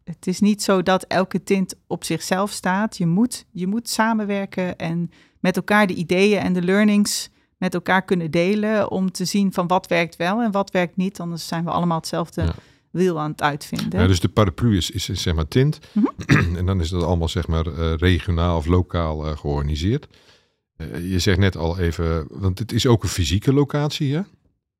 het 0.04 0.28
is 0.28 0.40
niet 0.40 0.64
zo 0.64 0.84
dat 0.84 1.04
elke 1.04 1.44
tint 1.44 1.76
op 1.88 2.04
zichzelf 2.04 2.52
staat. 2.52 2.98
Je 2.98 3.08
moet, 3.08 3.46
je 3.52 3.68
moet 3.68 3.90
samenwerken 3.90 4.78
en 4.78 5.12
met 5.40 5.56
elkaar 5.56 5.88
de 5.88 5.94
ideeën 5.94 6.40
en 6.40 6.54
de 6.54 6.62
learnings 6.62 7.30
met 7.58 7.74
elkaar 7.74 8.02
kunnen 8.06 8.32
delen 8.32 8.92
om 8.92 9.12
te 9.12 9.26
zien 9.26 9.54
van 9.54 9.68
wat 9.68 9.88
werkt 9.88 10.16
wel 10.16 10.42
en 10.42 10.52
wat 10.52 10.72
werkt 10.72 10.98
niet. 10.98 11.20
Anders 11.20 11.48
zijn 11.48 11.64
we 11.64 11.72
allemaal 11.72 11.98
hetzelfde 11.98 12.42
ja 12.42 12.54
wiel 12.92 13.20
aan 13.20 13.32
het 13.32 13.42
uitvinden. 13.42 14.00
Ja, 14.00 14.08
dus 14.08 14.20
de 14.20 14.30
paraplu 14.30 14.78
is, 14.78 14.92
is 14.92 15.06
zeg 15.06 15.34
maar 15.34 15.48
tint. 15.48 15.80
Mm 15.92 16.10
-hmm. 16.26 16.56
en 16.60 16.66
dan 16.66 16.80
is 16.80 16.90
dat 16.90 17.04
allemaal 17.04 17.30
zeg 17.30 17.48
maar 17.48 17.68
uh, 17.68 17.94
regionaal 17.96 18.58
of 18.58 18.66
lokaal 18.66 19.28
uh, 19.28 19.38
georganiseerd. 19.38 20.08
Uh, 20.78 21.12
je 21.12 21.20
zegt 21.20 21.40
net 21.40 21.58
al 21.58 21.80
even, 21.80 22.28
want 22.30 22.60
het 22.60 22.72
is 22.72 22.88
ook 22.88 23.04
een 23.04 23.10
fysieke 23.10 23.54
locatie, 23.54 24.16
hè? 24.16 24.22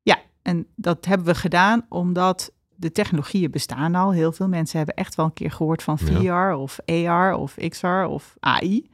Ja, 0.02 0.22
en 0.42 0.68
dat 0.76 1.06
hebben 1.06 1.28
we 1.28 1.36
gedaan 1.36 1.86
omdat 1.90 2.52
de 2.76 2.92
technologieën 2.92 3.52
bestaan 3.52 3.96
al. 3.96 4.12
Heel 4.12 4.32
veel 4.32 4.48
mensen 4.48 4.78
hebben 4.78 4.96
echt 4.96 5.16
wel 5.16 5.26
een 5.26 5.34
keer 5.34 5.52
gehoord 5.52 5.84
van 5.84 6.00
VR 6.00 6.22
ja. 6.22 6.58
of 6.58 6.80
AR 6.86 7.34
of 7.34 7.56
XR 7.70 7.88
of 7.88 8.36
AI. 8.40 8.90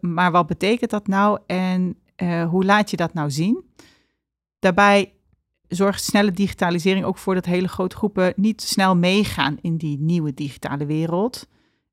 maar 0.00 0.30
wat 0.30 0.46
betekent 0.46 0.90
dat 0.90 1.06
nou 1.06 1.38
en 1.46 1.96
hoe 2.48 2.64
laat 2.64 2.90
je 2.90 2.96
dat 2.96 3.14
nou 3.14 3.30
zien? 3.30 3.64
Daarbij 4.58 5.15
zorgt 5.68 6.04
snelle 6.04 6.30
digitalisering 6.30 7.04
ook 7.04 7.18
voor 7.18 7.34
dat 7.34 7.44
hele 7.44 7.68
grote 7.68 7.96
groepen 7.96 8.32
niet 8.36 8.62
snel 8.62 8.96
meegaan 8.96 9.56
in 9.60 9.76
die 9.76 9.98
nieuwe 9.98 10.34
digitale 10.34 10.86
wereld. 10.86 11.48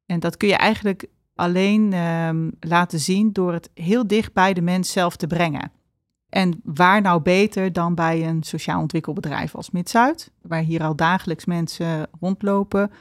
En 0.06 0.20
dat 0.20 0.38
kun 0.38 0.48
je 0.48 0.56
eigenlijk 0.56 1.06
alleen 1.36 1.94
um, 1.94 2.52
laten 2.60 3.00
zien 3.00 3.32
door 3.32 3.54
het 3.54 3.70
heel 3.74 4.08
dicht 4.08 4.34
bij 4.34 4.54
de 4.54 4.62
mens 4.62 4.92
zelf 4.92 5.16
te 5.16 5.28
brengen. 5.28 5.72
En 6.30 6.60
waar 6.64 7.02
nou 7.02 7.22
beter 7.22 7.74
dan 7.74 7.96
bij 7.96 8.28
een 8.28 8.44
sociaal 8.44 8.82
ontwikkelbedrijf 8.82 9.56
als 9.56 9.72
Mid-Zuid, 9.72 10.32
waar 10.42 10.62
hier 10.62 10.84
al 10.84 10.96
dagelijks 10.96 11.46
mensen 11.46 12.08
rondlopen, 12.20 12.92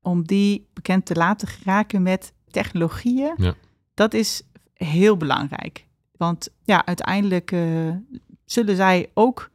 om 0.00 0.24
die 0.24 0.68
bekend 0.72 1.06
te 1.06 1.14
laten 1.14 1.48
geraken 1.48 2.02
met 2.02 2.32
technologieën. 2.50 3.34
Ja. 3.36 3.54
Dat 3.94 4.14
is 4.14 4.42
heel 4.74 5.16
belangrijk. 5.16 5.86
Want 6.16 6.48
ja, 6.64 6.86
uiteindelijk 6.86 7.50
uh, 7.50 7.94
zullen 8.44 8.76
zij 8.76 9.10
ook 9.14 9.50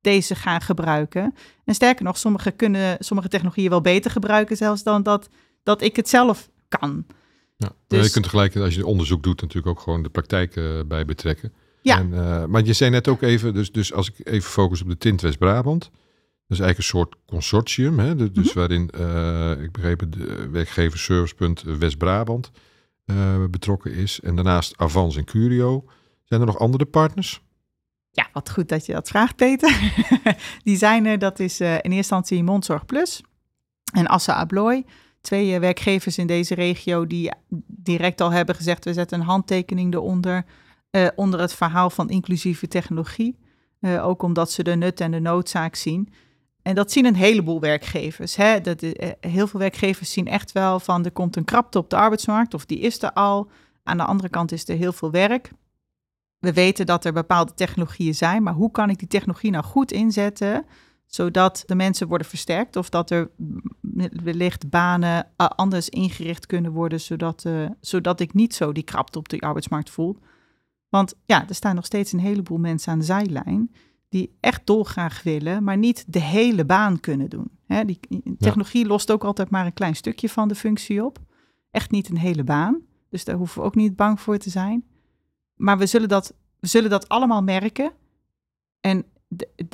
deze 0.00 0.34
gaan 0.34 0.60
gebruiken. 0.60 1.34
En 1.64 1.74
sterker 1.74 2.04
nog, 2.04 2.18
sommige 2.18 2.50
kunnen 2.50 2.96
sommige 2.98 3.28
technologieën 3.28 3.70
wel 3.70 3.80
beter 3.80 4.10
gebruiken, 4.10 4.56
zelfs 4.56 4.82
dan 4.82 5.02
dat, 5.02 5.28
dat 5.62 5.82
ik 5.82 5.96
het 5.96 6.08
zelf 6.08 6.50
kan. 6.68 7.06
Ja, 7.56 7.72
dus, 7.86 8.06
je 8.06 8.12
kunt 8.12 8.24
tegelijk, 8.24 8.56
als 8.56 8.74
je 8.74 8.86
onderzoek 8.86 9.22
doet, 9.22 9.40
natuurlijk 9.40 9.78
ook 9.78 9.80
gewoon 9.82 10.02
de 10.02 10.08
praktijk 10.08 10.56
uh, 10.56 10.80
bij 10.86 11.04
betrekken. 11.04 11.52
Ja. 11.82 11.98
En, 11.98 12.10
uh, 12.12 12.44
maar 12.44 12.64
je 12.64 12.72
zei 12.72 12.90
net 12.90 13.08
ook 13.08 13.22
even, 13.22 13.54
dus, 13.54 13.72
dus 13.72 13.92
als 13.92 14.08
ik 14.08 14.26
even 14.26 14.50
focus 14.50 14.82
op 14.82 14.88
de 14.88 14.98
Tint 14.98 15.20
West-Brabant, 15.20 15.82
Dat 15.82 16.58
is 16.58 16.64
eigenlijk 16.64 16.78
een 16.78 16.98
soort 16.98 17.14
consortium, 17.26 17.98
hè? 17.98 18.32
dus 18.32 18.46
Mhm. 18.46 18.58
waarin, 18.58 18.90
eh, 18.90 19.62
ik 19.62 19.72
begreep 19.72 20.00
het, 20.00 20.12
de 20.12 20.48
werkgeversservicepunt 20.50 21.62
West-Brabant 21.62 22.50
eh, 23.04 23.44
betrokken 23.50 23.92
is. 23.92 24.20
En 24.20 24.34
daarnaast 24.34 24.76
Avans 24.76 25.16
en 25.16 25.24
Curio. 25.24 25.84
Zijn 26.24 26.40
er 26.40 26.46
nog 26.46 26.58
andere 26.58 26.84
partners? 26.84 27.42
Ja, 28.18 28.26
wat 28.32 28.50
goed 28.50 28.68
dat 28.68 28.86
je 28.86 28.92
dat 28.92 29.08
vraagt, 29.08 29.36
Peter. 29.36 29.92
die 30.64 30.76
zijn 30.76 31.06
er, 31.06 31.18
dat 31.18 31.38
is 31.38 31.60
eh, 31.60 31.68
in 31.68 31.74
eerste 31.74 31.96
instantie 31.96 32.42
Mondzorg 32.42 32.86
Plus 32.86 33.22
en 33.92 34.06
Assa 34.06 34.34
Abloy. 34.34 34.84
Twee 35.20 35.54
eh, 35.54 35.60
werkgevers 35.60 36.18
in 36.18 36.26
deze 36.26 36.54
regio 36.54 37.06
die 37.06 37.32
direct 37.66 38.20
al 38.20 38.30
hebben 38.30 38.54
gezegd... 38.54 38.84
we 38.84 38.92
zetten 38.92 39.20
een 39.20 39.26
handtekening 39.26 39.94
eronder, 39.94 40.44
eh, 40.90 41.06
onder 41.14 41.40
het 41.40 41.54
verhaal 41.54 41.90
van 41.90 42.10
inclusieve 42.10 42.68
technologie. 42.68 43.38
Ook 44.00 44.22
omdat 44.22 44.52
ze 44.52 44.62
de 44.62 44.76
nut 44.76 45.00
en 45.00 45.10
de 45.10 45.20
noodzaak 45.20 45.74
zien. 45.74 46.12
En 46.62 46.74
dat 46.74 46.92
zien 46.92 47.04
een 47.04 47.14
heleboel 47.14 47.60
werkgevers. 47.60 48.36
Hè? 48.36 48.60
Dat, 48.60 48.80
heel 49.20 49.46
veel 49.46 49.60
werkgevers 49.60 50.12
zien 50.12 50.26
echt 50.26 50.52
wel 50.52 50.80
van... 50.80 51.04
er 51.04 51.10
komt 51.10 51.36
een 51.36 51.44
krapte 51.44 51.78
op 51.78 51.90
de 51.90 51.96
arbeidsmarkt 51.96 52.54
of 52.54 52.66
die 52.66 52.78
is 52.78 53.02
er 53.02 53.12
al. 53.12 53.50
Aan 53.82 53.96
de 53.96 54.04
andere 54.04 54.28
kant 54.28 54.52
is 54.52 54.68
er 54.68 54.76
heel 54.76 54.92
veel 54.92 55.10
werk. 55.10 55.50
We 56.38 56.52
weten 56.52 56.86
dat 56.86 57.04
er 57.04 57.12
bepaalde 57.12 57.54
technologieën 57.54 58.14
zijn, 58.14 58.42
maar 58.42 58.54
hoe 58.54 58.70
kan 58.70 58.90
ik 58.90 58.98
die 58.98 59.08
technologie 59.08 59.50
nou 59.50 59.64
goed 59.64 59.92
inzetten, 59.92 60.64
zodat 61.06 61.62
de 61.66 61.74
mensen 61.74 62.08
worden 62.08 62.26
versterkt 62.26 62.76
of 62.76 62.88
dat 62.88 63.10
er 63.10 63.30
wellicht 64.22 64.70
banen 64.70 65.26
uh, 65.36 65.46
anders 65.46 65.88
ingericht 65.88 66.46
kunnen 66.46 66.72
worden, 66.72 67.00
zodat, 67.00 67.44
uh, 67.46 67.68
zodat 67.80 68.20
ik 68.20 68.34
niet 68.34 68.54
zo 68.54 68.72
die 68.72 68.82
krapte 68.82 69.18
op 69.18 69.28
de 69.28 69.40
arbeidsmarkt 69.40 69.90
voel. 69.90 70.18
Want 70.88 71.14
ja, 71.24 71.48
er 71.48 71.54
staan 71.54 71.74
nog 71.74 71.86
steeds 71.86 72.12
een 72.12 72.20
heleboel 72.20 72.58
mensen 72.58 72.92
aan 72.92 72.98
de 72.98 73.04
zijlijn 73.04 73.72
die 74.08 74.36
echt 74.40 74.66
dolgraag 74.66 75.22
willen, 75.22 75.64
maar 75.64 75.76
niet 75.76 76.04
de 76.06 76.20
hele 76.20 76.64
baan 76.64 77.00
kunnen 77.00 77.30
doen. 77.30 77.50
Hè, 77.66 77.84
die 77.84 78.00
technologie 78.38 78.82
ja. 78.82 78.88
lost 78.88 79.10
ook 79.12 79.24
altijd 79.24 79.50
maar 79.50 79.66
een 79.66 79.72
klein 79.72 79.96
stukje 79.96 80.28
van 80.28 80.48
de 80.48 80.54
functie 80.54 81.04
op. 81.04 81.18
Echt 81.70 81.90
niet 81.90 82.08
een 82.08 82.18
hele 82.18 82.44
baan. 82.44 82.80
Dus 83.08 83.24
daar 83.24 83.36
hoeven 83.36 83.60
we 83.60 83.66
ook 83.66 83.74
niet 83.74 83.96
bang 83.96 84.20
voor 84.20 84.38
te 84.38 84.50
zijn. 84.50 84.84
Maar 85.58 85.78
we 85.78 85.86
zullen 85.86 86.08
dat, 86.08 86.34
we 86.60 86.66
zullen 86.66 86.90
dat 86.90 87.08
allemaal 87.08 87.42
merken. 87.42 87.92
En 88.80 89.04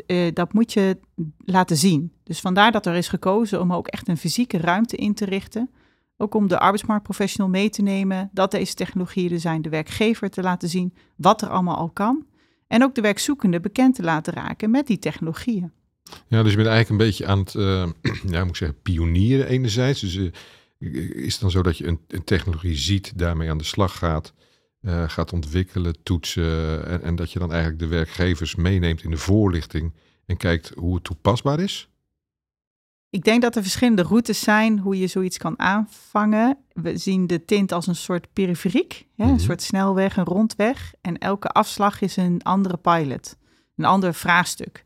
uh, 0.07 0.33
dat 0.33 0.53
moet 0.53 0.73
je 0.73 0.99
laten 1.45 1.77
zien. 1.77 2.13
Dus 2.23 2.41
vandaar 2.41 2.73
dat 2.73 2.87
er 2.87 2.95
is 2.95 3.09
gekozen 3.09 3.61
om 3.61 3.73
ook 3.73 3.87
echt 3.87 4.09
een 4.09 4.17
fysieke 4.17 4.59
ruimte 4.59 4.97
in 4.97 5.15
te 5.15 5.25
richten. 5.25 5.71
Ook 6.17 6.35
om 6.35 6.49
de 6.49 6.59
arbeidsmarktprofessional 6.59 7.51
mee 7.51 7.71
te 7.71 7.83
nemen 7.83 8.31
dat 8.33 8.51
deze 8.51 8.75
technologieën 8.75 9.33
er 9.33 9.41
zijn. 9.41 9.63
De 9.63 9.69
werkgever 9.69 10.31
te 10.31 10.43
laten 10.43 10.69
zien 10.69 10.95
wat 11.17 11.43
er 11.43 11.49
allemaal 11.49 11.77
al 11.77 11.91
kan. 11.91 12.27
En 12.67 12.83
ook 12.83 12.95
de 12.95 13.01
werkzoekende 13.01 13.61
bekend 13.61 13.95
te 13.95 14.03
laten 14.03 14.33
raken 14.33 14.71
met 14.71 14.87
die 14.87 14.99
technologieën. 14.99 15.73
Ja, 16.29 16.43
dus 16.43 16.51
je 16.51 16.57
bent 16.57 16.69
eigenlijk 16.69 16.89
een 16.89 17.07
beetje 17.07 17.27
aan 17.27 17.39
het, 17.39 17.55
uh, 17.55 17.87
ja, 18.35 18.41
moet 18.41 18.49
ik 18.49 18.57
zeggen, 18.57 18.81
pionieren 18.83 19.47
enerzijds. 19.47 20.01
Dus 20.01 20.15
uh, 20.15 20.31
is 21.25 21.33
het 21.33 21.41
dan 21.41 21.51
zo 21.51 21.63
dat 21.63 21.79
je 21.79 21.87
een, 21.87 22.01
een 22.09 22.25
technologie 22.25 22.77
ziet, 22.77 23.19
daarmee 23.19 23.51
aan 23.51 23.59
de 23.59 23.65
slag 23.65 23.99
gaat... 23.99 24.33
Uh, 24.85 25.09
gaat 25.09 25.33
ontwikkelen, 25.33 26.03
toetsen. 26.03 26.87
En, 26.87 27.03
en, 27.03 27.17
dat 27.17 27.33
je 27.33 27.39
dan 27.39 27.51
eigenlijk 27.51 27.81
de 27.81 27.87
werkgevers 27.87 28.55
meeneemt 28.55 29.03
in 29.03 29.11
de 29.11 29.17
voorlichting 29.17 29.93
en 30.27 30.37
kijkt 30.37 30.73
hoe 30.77 30.95
het 30.95 31.05
toepasbaar 31.05 31.61
is? 31.61 31.89
Ik 33.11 33.25
denk 33.25 33.43
dat 33.43 33.57
er 33.57 33.63
verschillende 33.63 34.03
routes 34.03 34.41
zijn 34.41 34.79
hoe 34.79 34.99
je 34.99 35.07
zoiets 35.07 35.39
kan 35.39 35.59
aanvangen. 35.59 36.59
We 36.73 36.97
zien 36.97 37.27
de 37.27 37.45
tint 37.45 37.73
als 37.73 37.87
een 37.87 37.97
soort 37.97 38.33
periferiek, 38.33 39.07
hè, 39.17 39.25
een 39.25 39.41
soort 39.41 39.63
snelweg, 39.63 40.17
een 40.17 40.25
rondweg. 40.25 40.95
En 41.01 41.19
elke 41.19 41.49
afslag 41.49 42.01
is 42.01 42.17
een 42.17 42.43
andere 42.43 42.77
pilot, 42.77 43.37
een 43.77 43.85
ander 43.85 44.15
vraagstuk. 44.15 44.85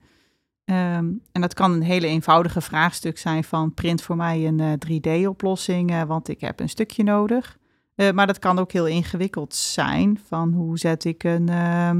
Um, 0.64 1.23
en 1.33 1.40
dat 1.40 1.55
kan 1.55 1.73
een 1.73 1.83
hele 1.83 2.07
eenvoudige 2.07 2.61
vraagstuk 2.61 3.19
zijn 3.19 3.45
van 3.45 3.75
print 3.75 4.02
voor 4.02 4.17
mij 4.17 4.47
een 4.47 4.59
uh, 4.59 4.73
3D-oplossing, 4.73 5.90
uh, 5.90 6.02
want 6.02 6.28
ik 6.28 6.40
heb 6.40 6.61
een 6.61 6.69
stukje 6.69 7.02
nodig. 7.02 7.57
Uh, 7.99 8.11
maar 8.11 8.26
dat 8.26 8.38
kan 8.38 8.59
ook 8.59 8.73
heel 8.73 8.87
ingewikkeld 8.87 9.55
zijn. 9.55 10.21
Van 10.26 10.52
hoe 10.52 10.78
zet 10.78 11.05
ik 11.05 11.25
een. 11.25 11.49
Uh, 11.50 11.90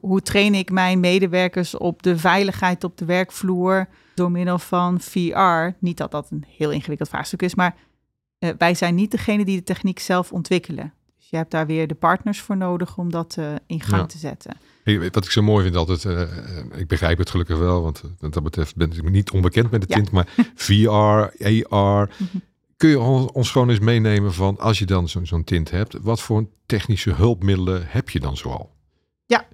hoe, 0.00 0.22
train 0.22 0.54
ik 0.54 0.70
mijn 0.70 1.00
medewerkers 1.00 1.76
op 1.76 2.02
de 2.02 2.18
veiligheid 2.18 2.84
op 2.84 2.98
de 2.98 3.04
werkvloer 3.04 3.88
door 4.14 4.30
middel 4.30 4.58
van 4.58 5.00
VR? 5.00 5.76
Niet 5.78 5.96
dat 5.96 6.10
dat 6.10 6.30
een 6.30 6.44
heel 6.48 6.70
ingewikkeld 6.70 7.08
vraagstuk 7.08 7.42
is, 7.42 7.54
maar 7.54 7.76
uh, 8.38 8.50
wij 8.58 8.74
zijn 8.74 8.94
niet 8.94 9.10
degene 9.10 9.44
die 9.44 9.56
de 9.56 9.62
techniek 9.62 9.98
zelf 9.98 10.32
ontwikkelen. 10.32 10.92
Dus 11.16 11.28
je 11.30 11.36
hebt 11.36 11.50
daar 11.50 11.66
weer 11.66 11.86
de 11.86 11.94
partners 11.94 12.40
voor 12.40 12.56
nodig 12.56 12.98
om 12.98 13.10
dat 13.10 13.36
uh, 13.38 13.52
in 13.66 13.80
gang 13.80 14.00
ja. 14.00 14.06
te 14.06 14.18
zetten. 14.18 14.56
Hey, 14.84 15.10
wat 15.10 15.24
ik 15.24 15.30
zo 15.30 15.42
mooi 15.42 15.64
vind 15.64 15.76
altijd, 15.76 16.04
uh, 16.04 16.80
ik 16.80 16.88
begrijp 16.88 17.18
het 17.18 17.30
gelukkig 17.30 17.58
wel, 17.58 17.82
want 17.82 18.02
wat 18.18 18.32
dat 18.32 18.42
betreft 18.42 18.76
ben 18.76 18.92
ik 18.92 19.10
niet 19.10 19.30
onbekend 19.30 19.70
met 19.70 19.80
de 19.80 19.86
tint, 19.86 20.06
ja. 20.06 20.12
maar 20.12 20.28
VR, 20.54 20.88
AR. 21.68 22.10
Mm-hmm. 22.18 22.42
Kun 22.76 22.88
je 22.88 22.98
ons 23.32 23.50
gewoon 23.50 23.70
eens 23.70 23.78
meenemen 23.78 24.34
van 24.34 24.58
als 24.58 24.78
je 24.78 24.86
dan 24.86 25.08
zo'n 25.08 25.26
zo 25.26 25.42
tint 25.44 25.70
hebt, 25.70 25.96
wat 26.00 26.20
voor 26.20 26.48
technische 26.66 27.10
hulpmiddelen 27.10 27.86
heb 27.86 28.10
je 28.10 28.20
dan 28.20 28.36
zoal? 28.36 28.72
Ja, 29.26 29.46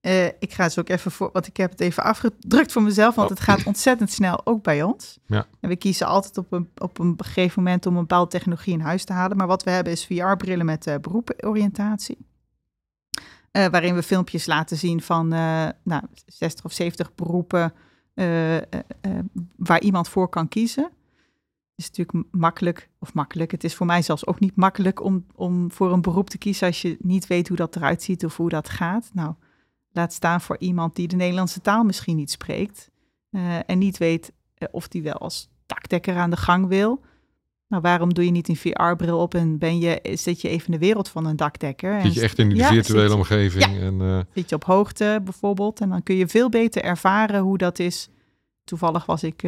uh, 0.00 0.26
ik 0.26 0.52
ga 0.52 0.62
het 0.62 0.78
ook 0.78 0.88
even 0.88 1.10
voor, 1.10 1.30
want 1.32 1.46
ik 1.46 1.56
heb 1.56 1.70
het 1.70 1.80
even 1.80 2.02
afgedrukt 2.02 2.72
voor 2.72 2.82
mezelf, 2.82 3.14
want 3.14 3.30
oh. 3.30 3.36
het 3.36 3.44
gaat 3.44 3.64
ontzettend 3.64 4.10
snel 4.10 4.46
ook 4.46 4.62
bij 4.62 4.82
ons. 4.82 5.18
Ja. 5.26 5.46
En 5.60 5.68
we 5.68 5.76
kiezen 5.76 6.06
altijd 6.06 6.38
op 6.38 6.52
een, 6.52 6.70
op 6.76 6.98
een 6.98 7.14
gegeven 7.24 7.62
moment 7.62 7.86
om 7.86 7.94
een 7.94 8.00
bepaalde 8.00 8.30
technologie 8.30 8.72
in 8.72 8.80
huis 8.80 9.04
te 9.04 9.12
halen. 9.12 9.36
Maar 9.36 9.46
wat 9.46 9.62
we 9.62 9.70
hebben 9.70 9.92
is 9.92 10.06
VR-brillen 10.06 10.66
met 10.66 10.86
uh, 10.86 10.94
beroeporiëntatie. 11.00 12.18
Uh, 13.52 13.66
waarin 13.66 13.94
we 13.94 14.02
filmpjes 14.02 14.46
laten 14.46 14.76
zien 14.76 15.02
van 15.02 15.28
nou, 15.28 16.02
60 16.26 16.64
of 16.64 16.72
70 16.72 17.14
beroepen 17.14 17.72
waar 19.56 19.80
iemand 19.80 20.08
voor 20.08 20.28
kan 20.28 20.48
kiezen 20.48 20.90
is 21.76 21.90
natuurlijk 21.90 22.26
makkelijk, 22.30 22.88
of 22.98 23.14
makkelijk, 23.14 23.50
het 23.50 23.64
is 23.64 23.74
voor 23.74 23.86
mij 23.86 24.02
zelfs 24.02 24.26
ook 24.26 24.40
niet 24.40 24.56
makkelijk 24.56 25.02
om, 25.02 25.26
om 25.34 25.72
voor 25.72 25.92
een 25.92 26.00
beroep 26.00 26.30
te 26.30 26.38
kiezen 26.38 26.66
als 26.66 26.82
je 26.82 26.96
niet 27.00 27.26
weet 27.26 27.48
hoe 27.48 27.56
dat 27.56 27.76
eruit 27.76 28.02
ziet 28.02 28.24
of 28.24 28.36
hoe 28.36 28.48
dat 28.48 28.68
gaat. 28.68 29.10
Nou, 29.12 29.34
laat 29.92 30.12
staan 30.12 30.40
voor 30.40 30.56
iemand 30.58 30.96
die 30.96 31.08
de 31.08 31.16
Nederlandse 31.16 31.60
taal 31.60 31.84
misschien 31.84 32.16
niet 32.16 32.30
spreekt 32.30 32.90
uh, 33.30 33.58
en 33.66 33.78
niet 33.78 33.98
weet 33.98 34.32
uh, 34.58 34.68
of 34.70 34.88
die 34.88 35.02
wel 35.02 35.14
als 35.14 35.48
dakdekker 35.66 36.16
aan 36.16 36.30
de 36.30 36.36
gang 36.36 36.66
wil. 36.68 37.00
Nou, 37.68 37.82
waarom 37.82 38.14
doe 38.14 38.24
je 38.24 38.30
niet 38.30 38.48
een 38.48 38.56
VR-bril 38.56 39.18
op 39.18 39.34
en 39.34 39.58
ben 39.58 39.78
je, 39.78 40.00
zit 40.14 40.40
je 40.40 40.48
even 40.48 40.66
in 40.66 40.72
de 40.72 40.86
wereld 40.86 41.08
van 41.08 41.26
een 41.26 41.36
dakdekker? 41.36 42.00
Zit 42.00 42.14
je 42.14 42.20
echt 42.20 42.38
in 42.38 42.48
die 42.48 42.58
ja, 42.58 42.68
virtuele 42.68 43.14
omgeving? 43.14 43.64
Ja, 43.64 43.80
en, 43.80 44.00
uh... 44.00 44.20
zit 44.34 44.48
je 44.48 44.54
op 44.54 44.64
hoogte 44.64 45.20
bijvoorbeeld 45.24 45.80
en 45.80 45.88
dan 45.88 46.02
kun 46.02 46.16
je 46.16 46.28
veel 46.28 46.48
beter 46.48 46.82
ervaren 46.82 47.40
hoe 47.40 47.58
dat 47.58 47.78
is. 47.78 48.08
Toevallig 48.64 49.06
was 49.06 49.22
ik 49.22 49.42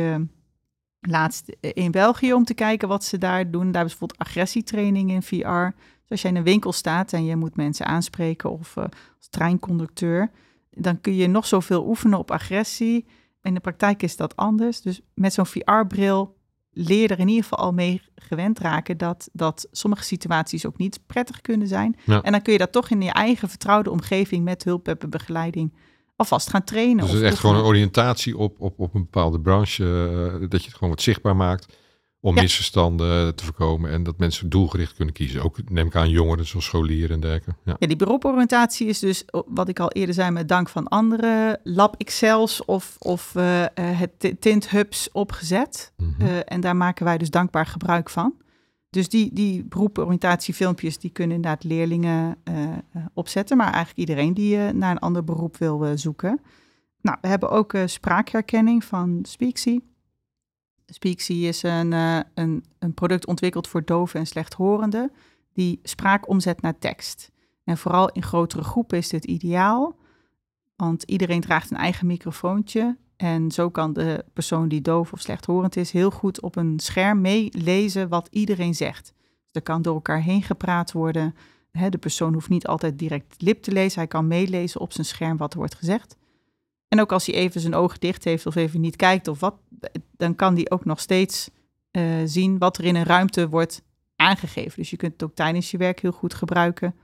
laatst 1.00 1.57
in 1.61 1.90
België 1.90 2.33
om 2.33 2.45
te 2.45 2.55
kijken 2.55 2.88
wat 2.88 3.05
ze 3.05 3.19
daar 3.19 3.50
doen. 3.50 3.73
Daar 3.73 3.85
is 3.85 3.90
bijvoorbeeld 3.90 4.21
agressietraining 4.21 5.11
in 5.11 5.23
VR. 5.23 5.76
Dus 6.00 6.11
als 6.11 6.23
jij 6.23 6.31
in 6.31 6.37
een 6.37 6.43
winkel 6.43 6.73
staat 6.73 7.12
en 7.12 7.25
je 7.25 7.37
moet 7.37 7.57
mensen 7.57 7.87
aanspreken 7.87 8.50
of 8.50 8.76
uh, 8.76 8.85
als 9.17 9.28
treinconducteur, 9.31 10.31
dan 10.71 11.00
kun 11.00 11.14
je 11.14 11.26
nog 11.26 11.47
zoveel 11.47 11.87
oefenen 11.87 12.19
op 12.19 12.31
agressie. 12.31 13.07
In 13.43 13.55
de 13.55 13.61
praktijk 13.61 14.02
is 14.02 14.17
dat 14.17 14.37
anders. 14.37 14.81
Dus 14.81 15.00
met 15.14 15.33
zo'n 15.33 15.47
VR-bril 15.47 16.37
leer 16.71 17.00
je 17.00 17.09
er 17.09 17.19
in 17.19 17.28
ieder 17.28 17.43
geval 17.43 17.59
al 17.59 17.73
mee 17.73 18.02
gewend 18.14 18.59
raken 18.59 18.97
dat, 18.97 19.28
dat 19.33 19.69
sommige 19.71 20.05
situaties 20.05 20.67
ook 20.67 20.78
niet 20.78 21.00
prettig 21.07 21.40
kunnen 21.40 21.69
zijn. 21.69 21.97
Ja. 22.05 22.23
En 22.23 22.33
dan 22.33 22.43
kun 22.43 22.52
je 22.52 22.59
dat 22.59 22.73
toch 22.73 22.90
in 22.90 23.02
je 23.02 23.12
eigen 23.12 23.49
vertrouwde 23.49 23.90
omgeving 23.90 24.45
met 24.45 24.64
hulp 24.64 24.88
en 24.88 25.11
begeleiding 25.11 25.73
alvast 26.19 26.51
gaan 26.51 26.65
trainen. 26.65 27.05
Dus 27.05 27.13
het 27.13 27.23
is 27.23 27.29
echt 27.29 27.39
gewoon 27.39 27.57
een 27.57 27.63
oriëntatie 27.63 28.37
op, 28.37 28.61
op, 28.61 28.79
op 28.79 28.95
een 28.95 29.01
bepaalde 29.01 29.41
branche. 29.41 29.85
Uh, 29.85 30.49
dat 30.49 30.61
je 30.61 30.67
het 30.67 30.75
gewoon 30.75 30.91
wat 30.91 31.03
zichtbaar 31.03 31.37
maakt. 31.37 31.77
Om 32.21 32.35
ja. 32.35 32.43
misverstanden 32.43 33.35
te 33.35 33.45
voorkomen. 33.45 33.91
En 33.91 34.03
dat 34.03 34.19
mensen 34.19 34.49
doelgericht 34.49 34.95
kunnen 34.95 35.15
kiezen. 35.15 35.43
Ook 35.43 35.71
neem 35.71 35.87
ik 35.87 35.97
aan 35.97 36.11
jongeren 36.11 36.47
zoals 36.47 36.65
scholieren 36.65 37.11
en 37.11 37.21
dergelijke. 37.21 37.61
Ja. 37.65 37.77
ja, 37.79 37.87
die 37.87 37.97
beroeporiëntatie 37.97 38.87
is 38.87 38.99
dus, 38.99 39.25
wat 39.47 39.69
ik 39.69 39.81
al 39.81 39.91
eerder 39.91 40.15
zei, 40.15 40.31
met 40.31 40.49
dank 40.49 40.69
van 40.69 40.89
andere 40.89 41.61
Lab 41.65 41.95
Excels 41.99 42.65
of, 42.65 42.97
of 42.99 43.33
uh, 43.37 43.65
het 43.75 44.35
Tint 44.41 44.71
Hubs 44.71 45.09
opgezet. 45.13 45.93
Mhm. 45.97 46.23
Uh, 46.23 46.39
en 46.45 46.61
daar 46.61 46.77
maken 46.77 47.05
wij 47.05 47.19
dus 47.19 47.31
dankbaar 47.31 47.67
gebruik 47.67 48.11
van. 48.11 48.35
Dus 48.90 49.09
die, 49.09 49.33
die 49.33 49.64
beroeporiëntatiefilmpjes, 49.64 50.99
die 50.99 51.11
kunnen 51.11 51.37
inderdaad 51.37 51.64
leerlingen 51.64 52.37
uh, 52.45 52.76
opzetten. 53.14 53.57
Maar 53.57 53.73
eigenlijk 53.73 53.99
iedereen 53.99 54.35
die 54.35 54.57
uh, 54.57 54.68
naar 54.68 54.90
een 54.90 54.99
ander 54.99 55.25
beroep 55.25 55.57
wil 55.57 55.99
zoeken. 55.99 56.40
Nou, 57.00 57.18
we 57.21 57.28
hebben 57.28 57.50
ook 57.50 57.75
spraakherkenning 57.85 58.85
van 58.85 59.18
Speaksy. 59.23 59.80
Speaksy 60.87 61.33
is 61.33 61.62
een, 61.62 61.92
een, 62.35 62.64
een 62.78 62.95
product 62.95 63.26
ontwikkeld 63.26 63.68
voor 63.68 63.85
doven 63.85 64.21
en 64.21 64.26
slechthorenden. 64.26 65.12
Die 65.52 65.80
spraak 65.83 66.28
omzet 66.28 66.61
naar 66.61 66.78
tekst. 66.78 67.30
En 67.64 67.78
vooral 67.78 68.11
in 68.11 68.23
grotere 68.23 68.64
groepen 68.64 68.99
is 68.99 69.09
dit 69.09 69.25
ideaal. 69.25 69.97
Want 70.76 71.02
iedereen 71.02 71.40
draagt 71.40 71.71
een 71.71 71.76
eigen 71.76 72.07
microfoontje. 72.07 72.97
En 73.19 73.51
zo 73.51 73.71
kan 73.71 73.93
de 73.93 74.25
persoon 74.33 74.69
die 74.69 74.81
doof 74.81 75.13
of 75.13 75.21
slechthorend 75.21 75.77
is 75.77 75.91
heel 75.91 76.11
goed 76.11 76.41
op 76.41 76.57
een 76.57 76.79
scherm 76.81 77.21
meelezen 77.21 78.09
wat 78.09 78.29
iedereen 78.31 78.75
zegt. 78.75 79.13
Dus 79.43 79.53
er 79.53 79.63
kan 79.63 79.83
door 79.83 79.95
elkaar 79.95 80.23
heen 80.23 80.43
gepraat 80.43 80.93
worden. 80.93 81.35
de 81.89 81.99
persoon 81.99 82.33
hoeft 82.33 82.49
niet 82.49 82.67
altijd 82.67 82.99
direct 82.99 83.35
lip 83.39 83.63
te 83.63 83.73
lezen. 83.73 83.99
Hij 83.99 84.09
kan 84.09 84.27
meelezen 84.27 84.81
op 84.81 84.93
zijn 84.93 85.07
scherm 85.07 85.37
wat 85.37 85.53
er 85.53 85.59
wordt 85.59 85.75
gezegd. 85.75 86.17
En 86.89 87.01
ook 87.01 87.13
als 87.13 87.27
hij 87.27 87.35
even 87.35 87.61
zijn 87.61 87.75
ogen 87.75 88.01
dicht 88.01 88.25
heeft 88.25 88.47
of 88.47 88.55
even 88.55 88.81
niet 88.81 88.97
kijkt 88.97 89.29
of 89.29 89.41
wat, 89.41 89.55
dan 90.17 90.35
kan 90.35 90.55
hij 90.55 90.71
ook 90.71 90.85
nog 90.85 91.01
steeds 91.01 91.51
eh, 91.91 92.03
zien 92.25 92.59
wat 92.59 92.79
er 92.79 92.85
in 92.85 92.97
een 92.97 93.05
ruimte 93.05 93.49
wordt 93.49 93.83
aangegeven. 94.17 94.77
Dus 94.77 94.91
je 94.91 94.97
kunt 94.97 95.13
het 95.13 95.23
ook 95.23 95.35
tijdens 95.35 95.71
je 95.71 95.79
werk 95.79 96.01
heel 96.01 96.13
goed 96.13 96.35
gebruiken. 96.35 96.95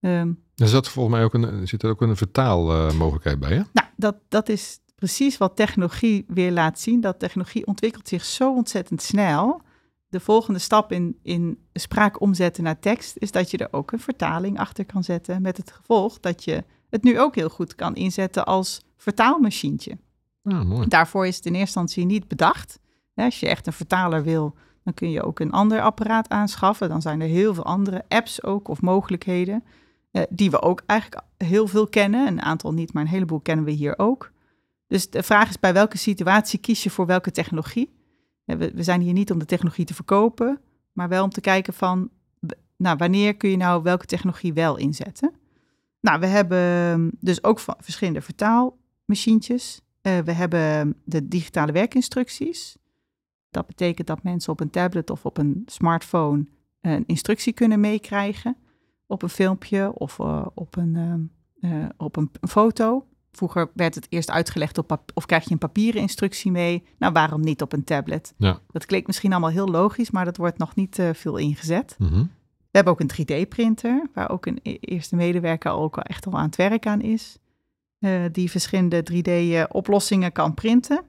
Um, 0.00 0.42
er 0.54 0.68
zat 0.68 0.88
volgens 0.88 1.14
mij 1.14 1.24
ook 1.24 1.34
een, 1.34 1.68
zit 1.68 1.82
er 1.82 1.90
ook 1.90 2.00
een 2.00 2.16
vertaalmogelijkheid 2.16 3.38
bij, 3.38 3.50
hè? 3.50 3.62
Nou, 3.72 3.88
dat, 3.96 4.16
dat 4.28 4.48
is 4.48 4.80
precies 4.96 5.38
wat 5.38 5.56
technologie 5.56 6.24
weer 6.28 6.52
laat 6.52 6.80
zien. 6.80 7.00
Dat 7.00 7.18
technologie 7.18 7.66
ontwikkelt 7.66 8.08
zich 8.08 8.24
zo 8.24 8.54
ontzettend 8.54 9.02
snel. 9.02 9.60
De 10.08 10.20
volgende 10.20 10.58
stap 10.58 10.92
in, 10.92 11.18
in 11.22 11.58
spraak 11.72 12.20
omzetten 12.20 12.64
naar 12.64 12.78
tekst 12.78 13.16
is 13.16 13.30
dat 13.30 13.50
je 13.50 13.58
er 13.58 13.72
ook 13.72 13.92
een 13.92 14.00
vertaling 14.00 14.58
achter 14.58 14.84
kan 14.84 15.04
zetten. 15.04 15.42
Met 15.42 15.56
het 15.56 15.70
gevolg 15.70 16.20
dat 16.20 16.44
je 16.44 16.64
het 16.90 17.02
nu 17.02 17.20
ook 17.20 17.34
heel 17.34 17.48
goed 17.48 17.74
kan 17.74 17.94
inzetten 17.94 18.46
als 18.46 18.80
vertaalmachientje. 18.96 19.98
Ah, 20.44 20.64
mooi. 20.64 20.88
Daarvoor 20.88 21.26
is 21.26 21.36
het 21.36 21.46
in 21.46 21.54
eerste 21.54 21.78
instantie 21.78 22.04
niet 22.04 22.28
bedacht. 22.28 22.78
Als 23.14 23.40
je 23.40 23.48
echt 23.48 23.66
een 23.66 23.72
vertaler 23.72 24.22
wil, 24.22 24.54
dan 24.84 24.94
kun 24.94 25.10
je 25.10 25.22
ook 25.22 25.40
een 25.40 25.52
ander 25.52 25.80
apparaat 25.80 26.28
aanschaffen. 26.28 26.88
Dan 26.88 27.02
zijn 27.02 27.20
er 27.20 27.28
heel 27.28 27.54
veel 27.54 27.64
andere 27.64 28.04
apps 28.08 28.42
ook 28.42 28.68
of 28.68 28.80
mogelijkheden. 28.80 29.64
Eh, 30.10 30.22
die 30.28 30.50
we 30.50 30.62
ook 30.62 30.82
eigenlijk 30.86 31.22
heel 31.36 31.66
veel 31.66 31.86
kennen. 31.86 32.26
Een 32.26 32.42
aantal 32.42 32.72
niet, 32.72 32.92
maar 32.92 33.02
een 33.02 33.08
heleboel 33.08 33.40
kennen 33.40 33.64
we 33.64 33.70
hier 33.70 33.98
ook. 33.98 34.30
Dus 34.86 35.10
de 35.10 35.22
vraag 35.22 35.48
is 35.48 35.60
bij 35.60 35.72
welke 35.72 35.98
situatie 35.98 36.58
kies 36.58 36.82
je 36.82 36.90
voor 36.90 37.06
welke 37.06 37.30
technologie? 37.30 37.94
We, 38.44 38.82
zijn 38.82 39.00
hier 39.00 39.12
niet 39.12 39.30
om 39.30 39.38
de 39.38 39.44
technologie 39.44 39.84
te 39.84 39.94
verkopen, 39.94 40.60
maar 40.92 41.08
wel 41.08 41.24
om 41.24 41.30
te 41.30 41.40
kijken 41.40 41.74
van, 41.74 42.10
nou, 42.76 42.96
wanneer 42.96 43.36
kun 43.36 43.50
je 43.50 43.56
nou 43.56 43.82
welke 43.82 44.06
technologie 44.06 44.52
wel 44.52 44.76
inzetten? 44.76 45.32
Nou, 46.00 46.20
we 46.20 46.26
hebben 46.26 47.10
dus 47.20 47.44
ook 47.44 47.60
verschillende 47.60 48.20
vertaalmachientjes. 48.20 49.80
Uh, 50.02 50.18
we 50.18 50.32
hebben 50.32 50.96
de 51.04 51.28
digitale 51.28 51.72
werkinstructies. 51.72 52.76
Dat 53.50 53.66
betekent 53.66 54.06
dat 54.06 54.22
mensen 54.22 54.52
op 54.52 54.60
een 54.60 54.70
tablet 54.70 55.10
of 55.10 55.24
op 55.24 55.38
een 55.38 55.62
smartphone 55.66 56.46
een 56.80 57.04
instructie 57.06 57.52
kunnen 57.52 57.80
meekrijgen 57.80 58.56
op 59.06 59.22
een 59.22 59.28
filmpje 59.28 59.92
of 59.94 60.18
uh, 60.18 60.46
op, 60.54 60.76
een, 60.76 61.30
uh, 61.60 61.84
op 61.96 62.16
een, 62.16 62.30
foto. 62.48 63.06
Vroeger 63.36 63.70
werd 63.74 63.94
het 63.94 64.06
eerst 64.08 64.30
uitgelegd 64.30 64.78
op 64.78 65.02
of 65.14 65.26
krijg 65.26 65.44
je 65.44 65.50
een 65.50 65.58
papieren 65.58 66.00
instructie 66.00 66.50
mee. 66.50 66.84
Nou, 66.98 67.12
waarom 67.12 67.40
niet 67.40 67.62
op 67.62 67.72
een 67.72 67.84
tablet? 67.84 68.34
Ja. 68.36 68.58
Dat 68.70 68.86
klinkt 68.86 69.06
misschien 69.06 69.32
allemaal 69.32 69.50
heel 69.50 69.68
logisch, 69.68 70.10
maar 70.10 70.24
dat 70.24 70.36
wordt 70.36 70.58
nog 70.58 70.74
niet 70.74 70.98
uh, 70.98 71.08
veel 71.12 71.36
ingezet. 71.36 71.94
Mm 71.98 72.08
-hmm. 72.08 72.30
We 72.56 72.82
hebben 72.82 72.92
ook 72.92 73.00
een 73.00 73.44
3D-printer, 73.44 74.08
waar 74.14 74.30
ook 74.30 74.46
een 74.46 74.60
e-, 74.62 74.76
eerste 74.80 75.16
medewerker 75.16 75.70
ook 75.70 75.96
echt 75.96 76.26
al 76.26 76.38
aan 76.38 76.46
het 76.46 76.56
werk 76.56 76.86
aan 76.86 77.00
is. 77.00 77.38
die 78.32 78.50
verschillende 78.50 79.02
3D-oplossingen 79.12 80.32
kan 80.32 80.54
printen 80.54 81.04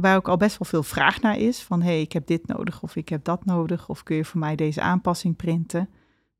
waar 0.00 0.16
ook 0.16 0.28
al 0.28 0.36
best 0.36 0.58
wel 0.58 0.68
veel 0.68 0.82
vraag 0.82 1.20
naar 1.20 1.38
is. 1.38 1.62
Van 1.62 1.82
hey, 1.82 2.00
ik 2.00 2.12
heb 2.12 2.26
dit 2.26 2.46
nodig 2.46 2.82
of 2.82 2.96
ik 2.96 3.08
heb 3.08 3.24
dat 3.24 3.44
nodig. 3.44 3.88
Of 3.88 4.02
kun 4.02 4.16
je 4.16 4.24
voor 4.24 4.40
mij 4.40 4.56
deze 4.56 4.80
aanpassing 4.80 5.36
printen? 5.36 5.88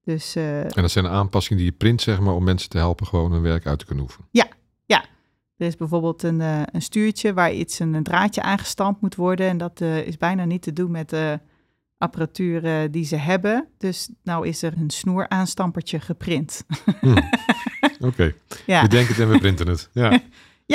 Dus, 0.05 0.37
uh, 0.37 0.61
en 0.61 0.83
dat 0.83 0.91
zijn 0.91 1.07
aanpassingen 1.07 1.63
die 1.63 1.71
je 1.71 1.77
print, 1.77 2.03
zeg 2.03 2.21
maar, 2.21 2.35
om 2.35 2.45
mensen 2.45 2.71
te 2.71 2.79
helpen 2.79 3.07
gewoon 3.07 3.33
hun 3.33 3.43
werk 3.43 3.67
uit 3.67 3.79
te 3.79 3.85
kunnen 3.85 4.05
oefenen. 4.05 4.29
Ja, 4.31 4.47
ja, 4.91 5.05
er 5.57 5.67
is 5.67 5.77
bijvoorbeeld 5.77 6.23
een, 6.23 6.41
eh, 6.41 6.63
een 6.65 6.83
stuurtje 6.83 7.35
waar 7.35 7.53
iets 7.53 7.79
een, 7.79 8.03
draadje 8.03 8.43
aangestampt 8.43 9.01
moet 9.01 9.15
worden. 9.15 9.49
En 9.49 9.59
dat 9.59 9.81
eh, 9.81 10.07
is 10.07 10.17
bijna 10.17 10.45
niet 10.45 10.63
te 10.63 10.73
doen 10.73 10.91
met 10.91 11.11
de 11.11 11.41
apparatuur 11.99 12.91
die 12.91 13.05
ze 13.05 13.17
hebben. 13.17 13.69
Dus 13.79 14.11
nou 14.23 14.47
is 14.47 14.63
er 14.63 14.73
een 14.77 14.91
snoeraanstampertje 14.91 16.01
geprint. 16.01 16.65
Hm. 17.01 17.17
Oké, 18.09 18.35
ja. 18.67 18.83
we 18.83 18.89
denken 18.89 19.15
het 19.15 19.23
en 19.23 19.31
we 19.31 19.39
printen 19.39 19.69
het. 19.69 19.89
Ja. 19.93 20.11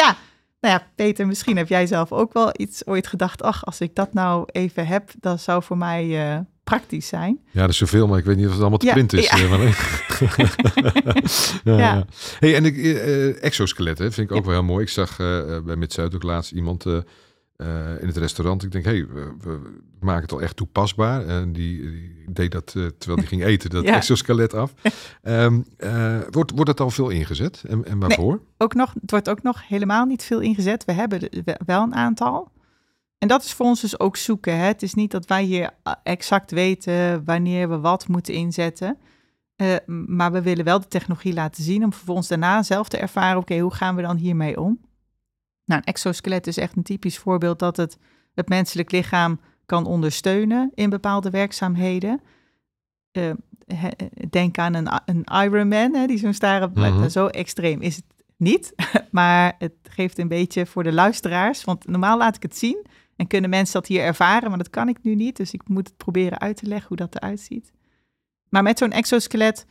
ja, 0.01 0.17
nou 0.59 0.73
ja, 0.73 0.87
Peter, 0.95 1.27
misschien 1.27 1.57
heb 1.57 1.67
jij 1.67 1.87
zelf 1.87 2.11
ook 2.11 2.33
wel 2.33 2.49
iets 2.53 2.85
ooit 2.87 3.07
gedacht. 3.07 3.41
Ach, 3.41 3.65
als 3.65 3.81
ik 3.81 3.95
dat 3.95 4.13
nou 4.13 4.47
even 4.51 4.87
heb, 4.87 5.11
dan 5.19 5.39
zou 5.39 5.63
voor 5.63 5.77
mij 5.77 6.45
praktisch 6.65 7.07
zijn. 7.07 7.39
Ja, 7.51 7.61
dat 7.61 7.69
is 7.69 7.77
zoveel, 7.77 8.07
maar 8.07 8.19
ik 8.19 8.25
weet 8.25 8.35
niet 8.35 8.45
of 8.45 8.51
het 8.51 8.61
allemaal 8.61 8.77
te 8.77 8.85
ja, 8.85 8.93
printen 8.93 9.17
is. 9.17 9.29
Ja. 9.29 9.37
ja, 11.63 11.77
Ja. 11.77 11.77
ja. 11.77 12.05
Hey, 12.39 12.55
en 12.55 12.65
ik, 12.65 12.75
uh, 12.75 13.43
exoskeletten 13.43 14.11
vind 14.11 14.29
ik 14.29 14.37
ook 14.37 14.45
wel 14.45 14.53
heel 14.53 14.63
mooi. 14.63 14.83
Ik 14.83 14.89
zag 14.89 15.19
uh, 15.19 15.59
bij 15.65 15.75
Mid-Zuid 15.75 16.15
ook 16.15 16.23
laatst 16.23 16.51
iemand 16.51 16.85
uh, 16.85 16.97
in 17.99 18.07
het 18.07 18.17
restaurant. 18.17 18.63
Ik 18.63 18.71
denk, 18.71 18.85
hey, 18.85 19.07
we, 19.07 19.33
we, 19.39 19.59
maken 19.99 20.21
het 20.21 20.31
al 20.31 20.41
echt 20.41 20.55
toepasbaar. 20.55 21.25
En 21.25 21.53
die, 21.53 21.81
die 21.81 22.25
deed 22.27 22.51
dat 22.51 22.65
terwijl 22.71 23.15
die 23.15 23.27
ging 23.27 23.43
eten, 23.51 23.69
dat 23.69 23.83
exoskelet 23.83 24.53
af. 24.53 24.73
Um, 25.23 25.65
wordt, 26.29 26.51
wordt 26.51 26.69
het 26.69 26.79
al 26.79 26.89
veel 26.89 27.09
ingezet? 27.09 27.63
En, 27.67 27.85
en 27.85 27.99
waarvoor? 27.99 28.41
Ook 28.57 28.73
nog, 28.73 28.93
het 29.01 29.11
wordt 29.11 29.29
ook 29.29 29.43
nog 29.43 29.67
helemaal 29.67 30.05
niet 30.05 30.23
veel 30.23 30.39
ingezet. 30.39 30.85
We 30.85 30.91
hebben 30.91 31.29
er 31.29 31.57
wel 31.65 31.83
een 31.83 31.95
aantal. 31.95 32.51
En 33.25 33.31
dat 33.31 33.43
is 33.43 33.53
voor 33.53 33.65
ons 33.65 33.81
dus 33.81 33.99
ook 33.99 34.17
zoeken. 34.17 34.57
Hè? 34.57 34.65
Het 34.65 34.81
is 34.81 34.93
niet 34.93 35.11
dat 35.11 35.25
wij 35.25 35.43
hier 35.43 35.69
exact 36.03 36.51
weten 36.51 37.23
wanneer 37.23 37.69
we 37.69 37.79
wat 37.79 38.07
moeten 38.07 38.33
inzetten. 38.33 38.97
Uh, 39.57 39.75
maar 40.05 40.31
we 40.31 40.41
willen 40.41 40.65
wel 40.65 40.79
de 40.79 40.87
technologie 40.87 41.33
laten 41.33 41.63
zien 41.63 41.83
om 41.83 41.93
vervolgens 41.93 42.27
daarna 42.27 42.63
zelf 42.63 42.87
te 42.87 42.97
ervaren, 42.97 43.37
oké, 43.37 43.51
okay, 43.51 43.59
hoe 43.59 43.73
gaan 43.73 43.95
we 43.95 44.01
dan 44.01 44.17
hiermee 44.17 44.59
om? 44.59 44.79
Nou, 45.65 45.81
een 45.81 45.93
exoskelet 45.93 46.47
is 46.47 46.57
echt 46.57 46.75
een 46.75 46.83
typisch 46.83 47.17
voorbeeld 47.17 47.59
dat 47.59 47.77
het 47.77 47.97
het 48.33 48.49
menselijk 48.49 48.91
lichaam 48.91 49.39
kan 49.65 49.85
ondersteunen 49.85 50.71
in 50.73 50.89
bepaalde 50.89 51.29
werkzaamheden. 51.29 52.21
Uh, 53.11 53.31
denk 54.29 54.57
aan 54.57 54.73
een, 54.73 54.87
een 55.05 55.23
Ironman, 55.43 55.95
hè, 55.95 56.07
die 56.07 56.17
zo'n 56.17 56.33
staren, 56.33 56.71
mm 56.73 56.83
-hmm. 56.83 57.09
zo 57.09 57.27
extreem 57.27 57.81
is 57.81 57.95
het 57.95 58.05
niet. 58.37 58.73
maar 59.11 59.55
het 59.57 59.75
geeft 59.83 60.17
een 60.17 60.27
beetje 60.27 60.65
voor 60.65 60.83
de 60.83 60.93
luisteraars, 60.93 61.63
want 61.63 61.87
normaal 61.87 62.17
laat 62.17 62.35
ik 62.35 62.41
het 62.41 62.57
zien 62.57 62.85
en 63.15 63.27
kunnen 63.27 63.49
mensen 63.49 63.73
dat 63.73 63.87
hier 63.87 64.01
ervaren, 64.01 64.49
maar 64.49 64.57
dat 64.57 64.69
kan 64.69 64.89
ik 64.89 64.97
nu 65.01 65.15
niet. 65.15 65.37
Dus 65.37 65.53
ik 65.53 65.67
moet 65.67 65.87
het 65.87 65.97
proberen 65.97 66.39
uit 66.39 66.57
te 66.57 66.65
leggen 66.65 66.87
hoe 66.87 66.97
dat 66.97 67.15
eruit 67.15 67.39
ziet. 67.39 67.71
Maar 68.49 68.63
met 68.63 68.77
zo'n 68.77 68.91
exoskelet, 68.91 69.65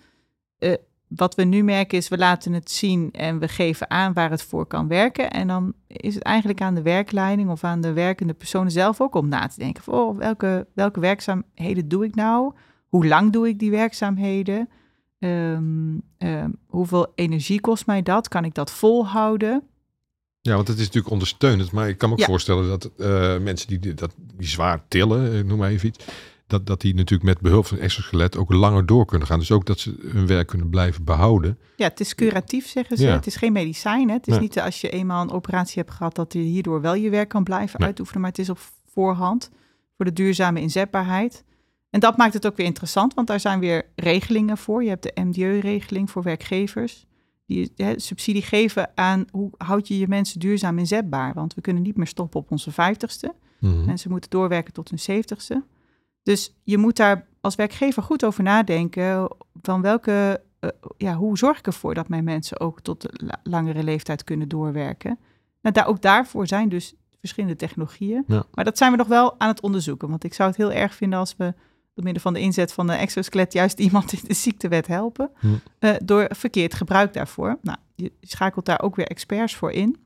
uh, 0.59 0.74
wat 1.09 1.35
we 1.35 1.44
nu 1.44 1.62
merken 1.62 1.98
is, 1.98 2.09
we 2.09 2.18
laten 2.18 2.52
het 2.52 2.70
zien 2.70 3.11
en 3.12 3.38
we 3.38 3.48
geven 3.48 3.90
aan 3.90 4.12
waar 4.12 4.30
het 4.30 4.42
voor 4.42 4.66
kan 4.66 4.88
werken. 4.88 5.30
En 5.30 5.46
dan 5.46 5.74
is 5.87 6.14
het 6.14 6.22
eigenlijk 6.22 6.61
aan 6.61 6.74
de 6.74 6.83
werkleiding 6.83 7.50
of 7.50 7.64
aan 7.64 7.80
de 7.80 7.92
werkende 7.92 8.35
personen 8.35 8.70
zelf 8.70 9.00
ook 9.00 9.14
om 9.14 9.28
na 9.28 9.46
te 9.46 9.59
denken. 9.59 9.83
Van, 9.83 9.94
oh, 9.94 10.18
welke, 10.18 10.66
welke 10.74 11.00
werkzaamheden 11.00 11.88
doe 11.88 12.04
ik 12.04 12.14
nou? 12.14 12.54
Hoe 12.88 13.07
lang 13.07 13.33
doe 13.33 13.48
ik 13.48 13.59
die 13.59 13.70
werkzaamheden? 13.70 14.68
Um, 15.18 16.02
um, 16.18 16.59
hoeveel 16.66 17.12
energie 17.14 17.61
kost 17.61 17.87
mij 17.87 18.02
dat? 18.02 18.28
Kan 18.28 18.44
ik 18.44 18.54
dat 18.54 18.70
volhouden? 18.70 19.62
Ja, 20.48 20.54
want 20.54 20.68
het 20.68 20.78
is 20.78 20.85
natuurlijk 20.85 21.12
ondersteunend. 21.12 21.72
Maar 21.72 21.88
ik 21.88 21.98
kan 21.98 22.09
me 22.09 22.14
ook 22.14 22.20
ja. 22.20 22.26
voorstellen 22.26 22.68
dat 22.68 22.90
uh, 22.96 23.38
mensen 23.38 23.68
die, 23.68 23.94
dat, 23.94 24.14
die 24.16 24.48
zwaar 24.48 24.83
tillen, 24.88 25.38
ik 25.38 25.46
noem 25.46 25.59
maar 25.59 25.70
even 25.70 25.88
iets, 25.88 26.04
dat, 26.46 26.66
dat 26.66 26.80
die 26.80 26.94
natuurlijk 26.94 27.22
met 27.22 27.40
behulp 27.40 27.66
van 27.66 27.78
exoskelet 27.78 28.37
ook 28.37 28.52
langer 28.52 28.87
door 28.87 29.07
kunnen 29.07 29.26
gaan. 29.26 29.38
Dus 29.38 29.50
ook 29.50 29.66
dat 29.66 29.78
ze 29.78 29.94
hun 30.07 30.26
werk 30.26 30.46
kunnen 30.46 30.70
blijven 30.70 31.04
behouden. 31.04 31.59
Ja, 31.76 31.88
het 31.88 32.00
is 32.00 32.14
curatief, 32.14 32.68
zeggen 32.68 32.96
ze. 32.96 33.04
Ja. 33.04 33.12
Het 33.12 33.26
is 33.26 33.37
geen 33.37 33.52
medicijn. 33.52 34.09
Hè? 34.09 34.14
Het 34.14 34.28
is 34.28 34.38
niet 34.38 34.61
als 34.61 34.80
je 34.80 34.90
eenmaal 34.90 35.22
een 35.22 35.30
operatie 35.30 35.83
hebt 35.83 35.94
gehad, 35.94 36.14
dat 36.14 36.33
je 36.33 36.38
hierdoor 36.38 36.80
wel 36.80 36.94
je 36.94 37.11
werk 37.11 37.28
kan 37.28 37.44
blijven 37.44 37.78
nee. 37.78 37.87
uitoefenen. 37.87 38.20
Maar 38.20 38.30
het 38.30 38.38
is 38.38 38.50
op 38.50 38.59
voorhand 38.92 39.50
voor 39.96 40.04
de 40.04 40.12
duurzame 40.12 40.61
inzetbaarheid. 40.61 41.44
En 41.90 42.00
dat 42.00 42.16
maakt 42.16 42.35
het 42.35 42.46
ook 42.46 42.57
weer 42.57 42.66
interessant, 42.66 43.14
want 43.14 43.26
daar 43.26 43.40
zijn 43.40 43.61
weer 43.61 43.87
regelingen 43.94 44.59
voor. 44.59 44.83
Je 44.83 44.88
hebt 44.88 45.02
de 45.02 45.12
MDU-regeling 45.14 46.11
voor 46.11 46.22
werkgevers. 46.22 47.07
Die 47.46 47.72
hè, 47.76 47.98
subsidie 47.98 48.42
geven 48.42 48.90
aan 48.94 49.24
hoe 49.30 49.50
houd 49.57 49.88
je 49.88 49.98
je 49.98 50.09
mensen 50.09 50.40
duurzaam 50.40 50.78
inzetbaar. 50.78 51.35
Want 51.35 51.54
we 51.54 51.61
kunnen 51.61 51.83
niet 51.83 51.96
meer 51.96 52.07
stoppen 52.07 52.40
op 52.40 52.50
onze 52.50 52.70
vijftigste. 52.70 53.35
Mhm. 53.61 53.85
Mensen 53.85 54.11
moeten 54.11 54.30
doorwerken 54.30 54.72
tot 54.72 54.88
hun 54.88 54.98
zeventigste. 54.98 55.64
Dus 56.22 56.54
je 56.62 56.78
moet 56.78 56.96
daar 56.96 57.26
als 57.40 57.54
werkgever 57.54 58.02
goed 58.02 58.24
over 58.24 58.42
nadenken 58.42 59.37
van 59.62 59.83
welke, 59.83 60.42
uh, 60.61 60.70
ja, 60.96 61.14
hoe 61.14 61.38
zorg 61.38 61.59
ik 61.59 61.66
ervoor 61.66 61.94
dat 61.94 62.09
mijn 62.09 62.24
mensen 62.24 62.61
ook 62.61 62.80
tot 62.80 63.00
de 63.00 63.11
la 63.12 63.40
langere 63.42 63.83
leeftijd 63.83 64.24
kunnen 64.24 64.48
doorwerken. 64.48 65.18
Nou, 65.61 65.74
daar, 65.74 65.87
ook 65.87 66.02
daarvoor 66.02 66.46
zijn 66.46 66.68
dus 66.68 66.94
verschillende 67.18 67.57
technologieën. 67.57 68.24
Ja. 68.26 68.44
Maar 68.54 68.64
dat 68.64 68.78
zijn 68.78 68.90
we 68.90 68.96
nog 68.96 69.07
wel 69.07 69.40
aan 69.40 69.48
het 69.48 69.61
onderzoeken. 69.61 70.09
Want 70.09 70.24
ik 70.24 70.35
zou 70.35 70.48
het 70.48 70.59
heel 70.59 70.72
erg 70.72 70.94
vinden 70.94 71.18
als 71.18 71.37
we 71.37 71.54
door 71.94 72.04
middel 72.04 72.22
van 72.22 72.33
de 72.33 72.40
inzet 72.40 72.72
van 72.72 72.88
een 72.88 72.98
exoskelet 72.98 73.52
juist 73.52 73.78
iemand 73.78 74.12
in 74.12 74.20
de 74.26 74.35
ziektewet 74.35 74.87
helpen. 74.87 75.30
Hm. 75.38 75.46
Uh, 75.80 75.94
door 76.04 76.26
verkeerd 76.30 76.74
gebruik 76.74 77.12
daarvoor. 77.12 77.59
Nou, 77.62 77.78
je 77.94 78.12
schakelt 78.20 78.66
daar 78.66 78.83
ook 78.83 78.96
weer 78.96 79.07
experts 79.07 79.57
voor 79.57 79.72
in. 79.72 79.96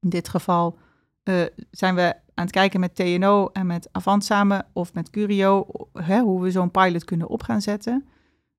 In 0.00 0.08
dit 0.08 0.28
geval 0.28 0.78
uh, 1.24 1.42
zijn 1.70 1.94
we 1.94 2.14
aan 2.34 2.44
het 2.44 2.50
kijken 2.50 2.80
met 2.80 2.94
TNO 2.94 3.50
en 3.52 3.66
met 3.66 3.88
Avant 3.92 4.24
samen 4.24 4.66
of 4.72 4.94
met 4.94 5.10
Curio, 5.10 5.66
hè, 5.92 6.20
hoe 6.20 6.42
we 6.42 6.50
zo'n 6.50 6.70
pilot 6.70 7.04
kunnen 7.04 7.28
op 7.28 7.42
gaan 7.42 7.62
zetten. 7.62 8.04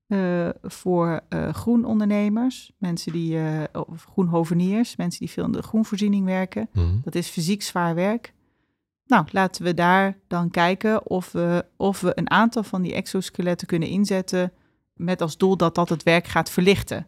Uh, 0.08 0.48
voor 0.62 1.20
uh, 1.28 1.48
groenondernemers, 1.52 2.72
mensen 2.78 3.12
die, 3.12 3.34
uh, 3.34 3.62
of 3.72 4.04
groenhoveniers, 4.04 4.96
mensen 4.96 5.20
die 5.20 5.30
veel 5.30 5.44
in 5.44 5.52
de 5.52 5.62
groenvoorziening 5.62 6.24
werken. 6.24 6.68
Mm. 6.72 7.00
Dat 7.04 7.14
is 7.14 7.28
fysiek 7.28 7.62
zwaar 7.62 7.94
werk. 7.94 8.32
Nou, 9.06 9.26
laten 9.30 9.64
we 9.64 9.74
daar 9.74 10.18
dan 10.26 10.50
kijken 10.50 11.06
of 11.06 11.32
we, 11.32 11.64
of 11.76 12.00
we 12.00 12.12
een 12.14 12.30
aantal 12.30 12.62
van 12.62 12.82
die 12.82 12.94
exoskeletten 12.94 13.66
kunnen 13.66 13.88
inzetten 13.88 14.52
met 14.94 15.20
als 15.20 15.36
doel 15.36 15.56
dat 15.56 15.74
dat 15.74 15.88
het 15.88 16.02
werk 16.02 16.26
gaat 16.26 16.50
verlichten. 16.50 17.06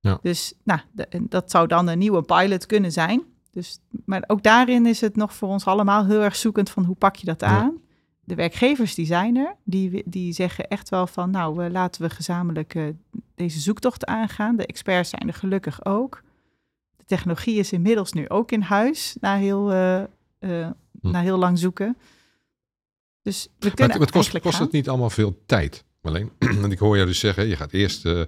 Ja. 0.00 0.18
Dus 0.22 0.52
nou, 0.62 0.80
dat 1.20 1.50
zou 1.50 1.66
dan 1.66 1.88
een 1.88 1.98
nieuwe 1.98 2.22
pilot 2.22 2.66
kunnen 2.66 2.92
zijn. 2.92 3.22
Dus, 3.50 3.78
maar 4.04 4.24
ook 4.26 4.42
daarin 4.42 4.86
is 4.86 5.00
het 5.00 5.16
nog 5.16 5.34
voor 5.34 5.48
ons 5.48 5.64
allemaal 5.64 6.06
heel 6.06 6.22
erg 6.22 6.36
zoekend 6.36 6.70
van 6.70 6.84
hoe 6.84 6.96
pak 6.96 7.16
je 7.16 7.26
dat 7.26 7.40
Ja. 7.40 7.46
aan. 7.46 7.78
De 8.24 8.34
werkgevers 8.34 8.94
die 8.94 9.06
zijn 9.06 9.36
er, 9.36 9.56
die, 9.64 10.02
die 10.06 10.32
zeggen 10.32 10.68
echt 10.68 10.88
wel 10.88 11.06
van 11.06 11.30
nou 11.30 11.70
laten 11.70 12.02
we 12.02 12.10
gezamenlijk 12.10 12.74
eh, 12.74 12.84
deze 13.34 13.60
zoektocht 13.60 14.06
aangaan. 14.06 14.56
De 14.56 14.66
experts 14.66 15.10
zijn 15.10 15.28
er 15.28 15.34
gelukkig 15.34 15.84
ook. 15.84 16.22
De 16.96 17.04
technologie 17.04 17.58
is 17.58 17.72
inmiddels 17.72 18.12
nu 18.12 18.28
ook 18.28 18.52
in 18.52 18.60
huis 18.60 19.16
na 19.20 19.36
heel, 19.36 19.72
eh, 19.72 20.02
Hm. 21.00 21.10
na 21.10 21.20
heel 21.20 21.38
lang 21.38 21.58
zoeken. 21.58 21.96
Dus 23.22 23.48
we 23.58 23.70
kunnen 23.70 23.92
het, 23.92 24.00
het 24.00 24.10
kost, 24.10 24.40
kost 24.40 24.54
gaan. 24.54 24.64
het 24.64 24.72
niet 24.72 24.88
allemaal 24.88 25.10
veel 25.10 25.42
tijd? 25.46 25.84
Alleen, 26.02 26.30
want 26.60 26.72
ik 26.72 26.78
hoor 26.78 26.94
jou 26.96 27.08
dus 27.08 27.18
zeggen, 27.18 27.46
je 27.46 27.56
gaat 27.56 27.72
eerst 27.72 28.04
eh, 28.04 28.20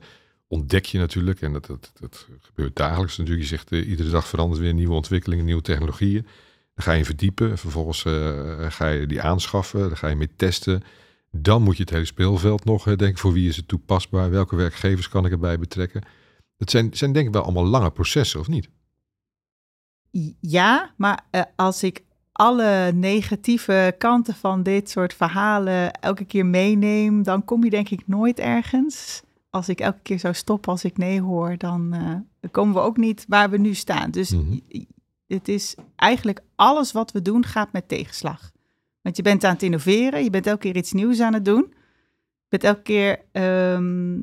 ontdek 0.46 0.84
je 0.84 0.98
natuurlijk, 0.98 1.40
en 1.40 1.52
dat, 1.52 1.66
dat, 1.66 1.92
dat 2.00 2.26
gebeurt 2.40 2.76
dagelijks 2.76 3.16
natuurlijk. 3.16 3.48
Je 3.48 3.56
zegt, 3.56 3.72
eh, 3.72 3.88
iedere 3.88 4.10
dag 4.10 4.28
verandert 4.28 4.60
weer 4.60 4.74
nieuwe 4.74 4.94
ontwikkelingen, 4.94 5.44
nieuwe 5.44 5.62
technologieën. 5.62 6.22
Dan 6.74 6.84
ga 6.84 6.92
je 6.92 7.04
verdiepen, 7.04 7.58
vervolgens 7.58 8.04
eh, 8.04 8.70
ga 8.70 8.88
je 8.88 9.06
die 9.06 9.22
aanschaffen, 9.22 9.80
dan 9.80 9.96
ga 9.96 10.08
je 10.08 10.16
mee 10.16 10.30
testen. 10.36 10.82
Dan 11.30 11.62
moet 11.62 11.76
je 11.76 11.82
het 11.82 11.92
hele 11.92 12.04
speelveld 12.04 12.64
nog 12.64 12.84
denken, 12.84 13.18
voor 13.18 13.32
wie 13.32 13.48
is 13.48 13.56
het 13.56 13.68
toepasbaar, 13.68 14.30
welke 14.30 14.56
werkgevers 14.56 15.08
kan 15.08 15.26
ik 15.26 15.32
erbij 15.32 15.58
betrekken. 15.58 16.02
Dat 16.56 16.70
zijn, 16.70 16.94
zijn 16.94 17.12
denk 17.12 17.26
ik 17.26 17.32
wel 17.32 17.42
allemaal 17.42 17.66
lange 17.66 17.90
processen, 17.90 18.40
of 18.40 18.48
niet? 18.48 18.68
Ja, 20.40 20.94
maar 20.96 21.24
als 21.56 21.82
ik 21.82 22.02
alle 22.38 22.92
negatieve 22.94 23.94
kanten 23.98 24.34
van 24.34 24.62
dit 24.62 24.90
soort 24.90 25.14
verhalen 25.14 25.92
elke 25.92 26.24
keer 26.24 26.46
meeneem, 26.46 27.22
dan 27.22 27.44
kom 27.44 27.64
je 27.64 27.70
denk 27.70 27.88
ik 27.88 28.02
nooit 28.06 28.38
ergens. 28.38 29.22
Als 29.50 29.68
ik 29.68 29.80
elke 29.80 29.98
keer 30.02 30.18
zou 30.18 30.34
stoppen 30.34 30.72
als 30.72 30.84
ik 30.84 30.96
nee 30.96 31.20
hoor, 31.20 31.56
dan 31.56 31.92
eh, 31.92 32.14
dan 32.40 32.50
komen 32.50 32.74
we 32.74 32.80
ook 32.80 32.96
niet 32.96 33.24
waar 33.28 33.50
we 33.50 33.58
nu 33.58 33.74
staan. 33.74 34.10
Dus 34.10 34.30
Mhm. 34.30 34.58
het 35.26 35.48
is 35.48 35.74
eigenlijk 35.96 36.40
alles 36.56 36.92
wat 36.92 37.12
we 37.12 37.22
doen 37.22 37.44
gaat 37.44 37.72
met 37.72 37.88
tegenslag. 37.88 38.50
Want 39.02 39.16
je 39.16 39.22
bent 39.22 39.44
aan 39.44 39.52
het 39.52 39.62
innoveren, 39.62 40.24
je 40.24 40.30
bent 40.30 40.46
elke 40.46 40.60
keer 40.60 40.76
iets 40.76 40.92
nieuws 40.92 41.20
aan 41.20 41.34
het 41.34 41.44
doen. 41.44 41.66
Je 41.68 42.58
bent 42.58 42.64
elke 42.64 42.82
keer 42.82 43.20
ehm, 43.32 44.20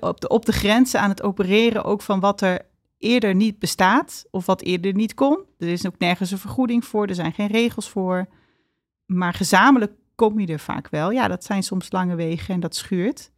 op, 0.00 0.20
de, 0.20 0.28
op 0.28 0.46
de 0.46 0.52
grenzen 0.52 1.00
aan 1.00 1.10
het 1.10 1.22
opereren 1.22 1.84
ook 1.84 2.02
van 2.02 2.20
wat 2.20 2.40
er 2.40 2.70
eerder 3.02 3.34
niet 3.34 3.58
bestaat 3.58 4.24
of 4.30 4.46
wat 4.46 4.62
eerder 4.62 4.94
niet 4.94 5.14
kon. 5.14 5.44
Er 5.58 5.68
is 5.68 5.86
ook 5.86 5.98
nergens 5.98 6.30
een 6.30 6.38
vergoeding 6.38 6.84
voor, 6.84 7.06
er 7.06 7.14
zijn 7.14 7.32
geen 7.32 7.46
regels 7.46 7.88
voor. 7.88 8.28
Maar 9.06 9.34
gezamenlijk 9.34 9.92
kom 10.14 10.40
je 10.40 10.46
er 10.46 10.60
vaak 10.60 10.88
wel. 10.88 11.10
Ja, 11.10 11.28
dat 11.28 11.44
zijn 11.44 11.62
soms 11.62 11.92
lange 11.92 12.14
wegen 12.14 12.54
en 12.54 12.60
dat 12.60 12.74
schuurt. 12.74 13.30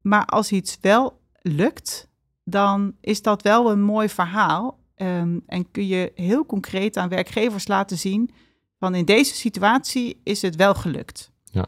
Maar 0.00 0.24
als 0.24 0.52
iets 0.52 0.78
wel 0.80 1.20
lukt, 1.40 2.08
dan 2.44 2.94
is 3.00 3.22
dat 3.22 3.42
wel 3.42 3.70
een 3.70 3.82
mooi 3.82 4.08
verhaal. 4.08 4.78
Ehm, 4.94 5.38
en 5.46 5.70
kun 5.70 5.86
je 5.86 6.12
heel 6.14 6.46
concreet 6.46 6.96
aan 6.96 7.08
werkgevers 7.08 7.68
laten 7.68 7.98
zien 7.98 8.30
van 8.78 8.94
in 8.94 9.04
deze 9.04 9.34
situatie 9.34 10.20
is 10.24 10.42
het 10.42 10.56
wel 10.56 10.74
gelukt. 10.74 11.30
Ja. 11.44 11.66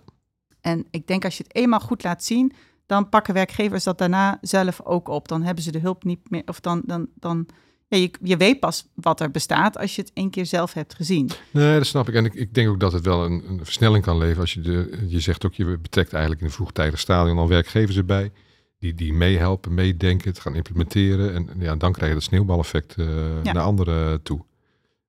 En 0.60 0.86
ik 0.90 1.06
denk 1.06 1.24
als 1.24 1.36
je 1.36 1.42
het 1.42 1.54
eenmaal 1.54 1.80
goed 1.80 2.02
laat 2.02 2.24
zien, 2.24 2.52
dan 2.86 3.08
pakken 3.08 3.34
werkgevers 3.34 3.84
dat 3.84 3.98
daarna 3.98 4.38
zelf 4.40 4.80
ook 4.84 5.08
op. 5.08 5.28
Dan 5.28 5.42
hebben 5.42 5.64
ze 5.64 5.72
de 5.72 5.78
hulp 5.78 6.04
niet 6.04 6.30
meer, 6.30 6.42
of 6.46 6.60
dan, 6.60 6.82
dan, 6.86 7.08
dan 7.14 7.46
ja, 7.88 7.96
je, 7.98 8.10
je 8.22 8.36
weet 8.36 8.60
pas 8.60 8.86
wat 8.94 9.20
er 9.20 9.30
bestaat 9.30 9.78
als 9.78 9.94
je 9.94 10.02
het 10.02 10.10
één 10.14 10.30
keer 10.30 10.46
zelf 10.46 10.72
hebt 10.72 10.94
gezien. 10.94 11.30
Nee, 11.50 11.76
dat 11.78 11.86
snap 11.86 12.08
ik. 12.08 12.14
En 12.14 12.24
ik, 12.24 12.34
ik 12.34 12.54
denk 12.54 12.68
ook 12.68 12.80
dat 12.80 12.92
het 12.92 13.04
wel 13.04 13.24
een, 13.24 13.44
een 13.48 13.64
versnelling 13.64 14.04
kan 14.04 14.18
leveren. 14.18 14.40
Als 14.40 14.54
je, 14.54 14.60
de, 14.60 15.04
je 15.06 15.20
zegt 15.20 15.46
ook, 15.46 15.54
je 15.54 15.78
betrekt 15.78 16.12
eigenlijk 16.12 16.40
in 16.42 16.46
een 16.46 16.54
vroegtijdig 16.54 17.00
stadium 17.00 17.38
al 17.38 17.48
werkgevers 17.48 17.96
erbij. 17.96 18.32
Die, 18.78 18.94
die 18.94 19.12
meehelpen, 19.12 19.74
meedenken, 19.74 20.28
het 20.28 20.38
gaan 20.40 20.54
implementeren. 20.54 21.34
En 21.34 21.48
ja, 21.58 21.76
dan 21.76 21.92
krijg 21.92 22.08
je 22.08 22.14
dat 22.16 22.24
sneeuwbaleffect 22.26 22.94
eh, 22.96 23.06
Ja. 23.42 23.52
naar 23.52 23.62
anderen 23.62 24.22
toe. 24.22 24.44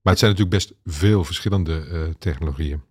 Maar 0.02 0.14
het 0.14 0.20
zijn 0.20 0.32
natuurlijk 0.32 0.58
best 0.66 0.74
veel 0.84 1.24
verschillende 1.24 1.86
eh, 1.92 2.02
technologieën. 2.20 2.82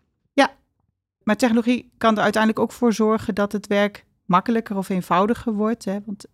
Maar 1.24 1.36
technologie 1.36 1.92
kan 1.98 2.16
er 2.16 2.22
uiteindelijk 2.22 2.62
ook 2.62 2.72
voor 2.72 2.92
zorgen 2.92 3.34
dat 3.34 3.52
het 3.52 3.66
werk 3.66 4.04
makkelijker 4.24 4.76
of 4.76 4.88
eenvoudiger 4.88 5.52
wordt. 5.52 5.84
Hè? 5.84 5.98
Want 6.04 6.26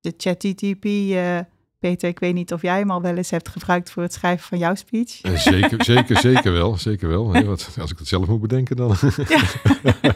de 0.00 0.14
ChatGTP, 0.16 0.84
eh 0.84 1.38
Peter, 1.82 2.08
ik 2.08 2.18
weet 2.18 2.34
niet 2.34 2.52
of 2.52 2.62
jij 2.62 2.78
hem 2.78 2.90
al 2.90 3.02
wel 3.02 3.16
eens 3.16 3.30
hebt 3.30 3.48
gebruikt 3.48 3.90
voor 3.90 4.02
het 4.02 4.12
schrijven 4.12 4.46
van 4.46 4.58
jouw 4.58 4.74
speech. 4.74 5.20
Eh, 5.20 5.36
zeker, 5.36 5.84
zeker, 5.94 6.18
zeker 6.18 6.52
wel. 6.52 6.76
Zeker 6.76 7.08
wel. 7.08 7.32
Hè, 7.32 7.44
want 7.44 7.68
als 7.80 7.90
ik 7.90 7.98
het 7.98 8.08
zelf 8.08 8.26
moet 8.26 8.40
bedenken, 8.40 8.76
dan. 8.76 8.96
Ja. 9.28 9.42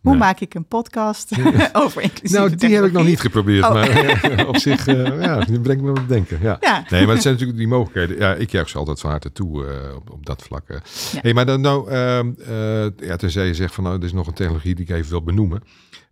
Hoe 0.00 0.16
maak 0.16 0.40
ik 0.40 0.54
een 0.54 0.66
podcast 0.66 1.32
over 1.72 2.02
inclusieve 2.02 2.44
Nou, 2.44 2.56
die 2.56 2.74
heb 2.74 2.84
ik 2.84 2.92
nog 2.92 3.04
niet 3.04 3.20
geprobeerd. 3.20 3.64
Oh. 3.64 3.72
Maar 3.72 3.88
eh, 3.88 4.48
op 4.48 4.56
zich, 4.56 4.86
eh, 4.86 5.22
ja, 5.22 5.40
die 5.40 5.60
brengt 5.60 5.82
me 5.82 5.90
op 5.90 5.96
het 5.96 6.08
denken. 6.08 6.38
Ja. 6.42 6.56
Ja, 6.60 6.84
Nee, 6.88 7.04
maar 7.04 7.14
het 7.14 7.22
zijn 7.22 7.34
natuurlijk 7.34 7.58
die 7.58 7.68
mogelijkheden. 7.68 8.16
Ja, 8.16 8.34
ik 8.34 8.50
juich 8.50 8.68
ze 8.68 8.78
altijd 8.78 9.00
van 9.00 9.10
harte 9.10 9.32
toe 9.32 9.66
op, 9.96 10.10
op 10.10 10.26
dat 10.26 10.42
vlak. 10.42 10.80
Hey, 11.20 11.34
maar 11.34 11.46
dan 11.46 11.60
nou, 11.60 11.90
ehm, 11.90 12.32
eh, 12.38 13.06
ja, 13.08 13.16
tenzij 13.16 13.46
je 13.46 13.54
zegt 13.54 13.74
van 13.74 13.84
nou, 13.84 13.96
er 13.98 14.04
is 14.04 14.12
nog 14.12 14.26
een 14.26 14.34
technologie 14.34 14.74
die 14.74 14.84
ik 14.84 14.94
even 14.94 15.10
wil 15.10 15.22
benoemen. 15.22 15.62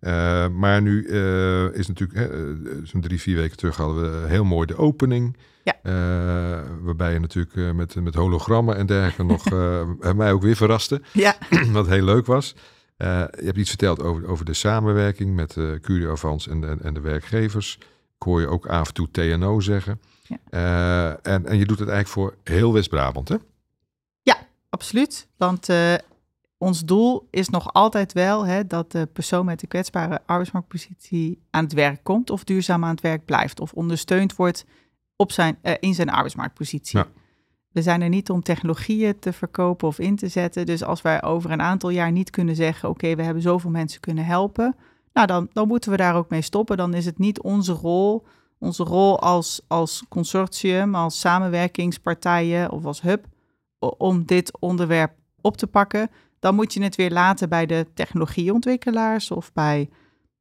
Eh, 0.00 0.48
maar 0.48 0.82
nu 0.82 1.06
eh, 1.06 1.74
is 1.74 1.88
natuurlijk, 1.88 2.30
eh, 2.30 2.38
zo'n 2.84 3.00
drie, 3.00 3.20
vier 3.20 3.36
weken 3.36 3.56
terug 3.56 3.76
hadden 3.76 4.22
we 4.22 4.28
heel 4.28 4.44
mooi 4.44 4.66
de 4.66 4.76
opening. 4.76 5.36
Ja. 5.62 5.78
Waarbij 6.80 7.12
je 7.12 7.18
natuurlijk 7.18 7.74
met, 7.74 7.94
met 7.94 8.14
hologrammen 8.14 8.76
en 8.76 8.86
dergelijke 8.86 9.24
nog 9.24 9.44
mij 10.16 10.32
ook 10.32 10.42
weer 10.42 10.56
verraste. 10.56 11.02
ja. 11.12 11.36
Wat 11.72 11.86
heel 11.86 12.04
leuk 12.04 12.26
was. 12.26 12.54
Je 12.96 13.28
hebt 13.44 13.56
iets 13.56 13.68
verteld 13.68 14.02
over, 14.02 14.28
over 14.28 14.44
de 14.44 14.54
samenwerking 14.54 15.34
met 15.34 15.56
Curio 15.80 16.10
Avans 16.10 16.48
en, 16.48 16.64
en, 16.64 16.82
en 16.82 16.94
de 16.94 17.00
werkgevers. 17.00 17.78
Ik 18.16 18.22
hoor 18.22 18.40
je 18.40 18.46
ook 18.46 18.66
af 18.66 18.88
en 18.88 18.94
toe 18.94 19.08
TNO 19.10 19.60
zeggen. 19.60 20.00
Ja. 20.22 21.18
En, 21.22 21.46
en 21.46 21.58
je 21.58 21.66
doet 21.66 21.78
het 21.78 21.88
eigenlijk 21.88 22.08
voor 22.08 22.54
heel 22.54 22.72
West-Brabant, 22.72 23.28
hè? 23.28 23.36
Absoluut, 24.70 25.26
want 25.36 25.68
ons 26.62 26.84
doel 26.84 27.28
is 27.30 27.48
nog 27.48 27.72
altijd 27.72 28.12
wel 28.12 28.46
hè, 28.46 28.66
dat 28.66 28.92
de 28.92 29.08
persoon 29.12 29.44
met 29.44 29.60
de 29.60 29.66
kwetsbare 29.66 30.20
arbeidsmarktpositie 30.26 31.42
aan 31.50 31.64
het 31.64 31.72
werk 31.72 32.04
komt 32.04 32.30
of 32.30 32.44
duurzaam 32.44 32.84
aan 32.84 32.90
het 32.90 33.00
werk 33.00 33.24
blijft 33.24 33.60
of 33.60 33.72
ondersteund 33.72 34.36
wordt 34.36 34.64
op 35.16 35.32
zijn, 35.32 35.58
eh, 35.62 35.74
in 35.80 35.94
zijn 35.94 36.10
arbeidsmarktpositie. 36.10 36.98
Ja. 36.98 37.06
We 37.72 37.82
zijn 37.82 38.02
er 38.02 38.08
niet 38.08 38.30
om 38.30 38.42
technologieën 38.42 39.18
te 39.18 39.32
verkopen 39.32 39.88
of 39.88 39.98
in 39.98 40.16
te 40.16 40.28
zetten. 40.28 40.66
Dus 40.66 40.84
als 40.84 41.02
wij 41.02 41.22
over 41.22 41.50
een 41.50 41.62
aantal 41.62 41.90
jaar 41.90 42.12
niet 42.12 42.30
kunnen 42.30 42.56
zeggen: 42.56 42.88
oké, 42.88 43.14
we 43.14 43.22
hebben 43.22 43.42
zoveel 43.42 43.70
mensen 43.70 44.00
kunnen 44.00 44.24
helpen, 44.24 44.76
nou 45.12 45.26
dan, 45.26 45.48
dan 45.52 45.68
moeten 45.68 45.90
we 45.90 45.96
daar 45.96 46.16
ook 46.16 46.30
mee 46.30 46.42
stoppen. 46.42 46.76
Dan 46.76 46.94
is 46.94 47.04
het 47.04 47.18
niet 47.18 47.40
onze 47.40 47.72
rol, 47.72 48.26
onze 48.58 48.82
rol 48.82 49.20
als, 49.20 49.60
als 49.66 50.04
consortium, 50.08 50.94
als 50.94 51.20
samenwerkingspartijen 51.20 52.70
of 52.70 52.84
als 52.84 53.02
hub 53.02 53.24
om 53.78 54.24
dit 54.24 54.58
onderwerp 54.58 55.12
op 55.40 55.56
te 55.56 55.66
pakken, 55.66 56.10
dan 56.40 56.54
moet 56.54 56.74
je 56.74 56.82
het 56.82 56.96
weer 56.96 57.10
laten 57.10 57.48
bij 57.48 57.66
de 57.66 57.86
technologieontwikkelaars 57.94 59.30
of 59.30 59.52
bij 59.52 59.90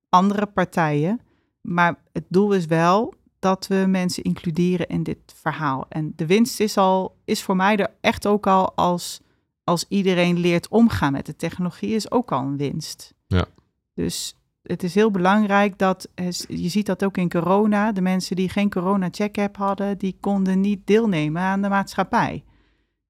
andere 0.09 0.45
partijen. 0.45 1.21
Maar 1.61 1.95
het 2.11 2.25
doel 2.27 2.53
is 2.53 2.65
wel 2.65 3.13
dat 3.39 3.67
we 3.67 3.85
mensen 3.87 4.23
includeren 4.23 4.87
in 4.87 5.03
dit 5.03 5.17
verhaal. 5.35 5.85
En 5.89 6.13
de 6.15 6.25
winst 6.25 6.59
is, 6.59 6.77
al, 6.77 7.15
is 7.25 7.43
voor 7.43 7.55
mij 7.55 7.77
er 7.77 7.91
echt 8.01 8.27
ook 8.27 8.47
al 8.47 8.75
als, 8.75 9.21
als 9.63 9.85
iedereen 9.87 10.37
leert 10.37 10.67
omgaan 10.67 11.11
met 11.11 11.25
de 11.25 11.35
technologie, 11.35 11.95
is 11.95 12.11
ook 12.11 12.31
al 12.31 12.41
een 12.41 12.57
winst. 12.57 13.13
Ja. 13.27 13.45
Dus 13.93 14.35
het 14.61 14.83
is 14.83 14.95
heel 14.95 15.11
belangrijk 15.11 15.77
dat, 15.77 16.09
je 16.47 16.69
ziet 16.69 16.85
dat 16.85 17.03
ook 17.03 17.17
in 17.17 17.29
corona, 17.29 17.91
de 17.91 18.01
mensen 18.01 18.35
die 18.35 18.49
geen 18.49 18.69
corona-check-app 18.69 19.57
hadden, 19.57 19.97
die 19.97 20.17
konden 20.19 20.61
niet 20.61 20.87
deelnemen 20.87 21.41
aan 21.41 21.61
de 21.61 21.69
maatschappij. 21.69 22.43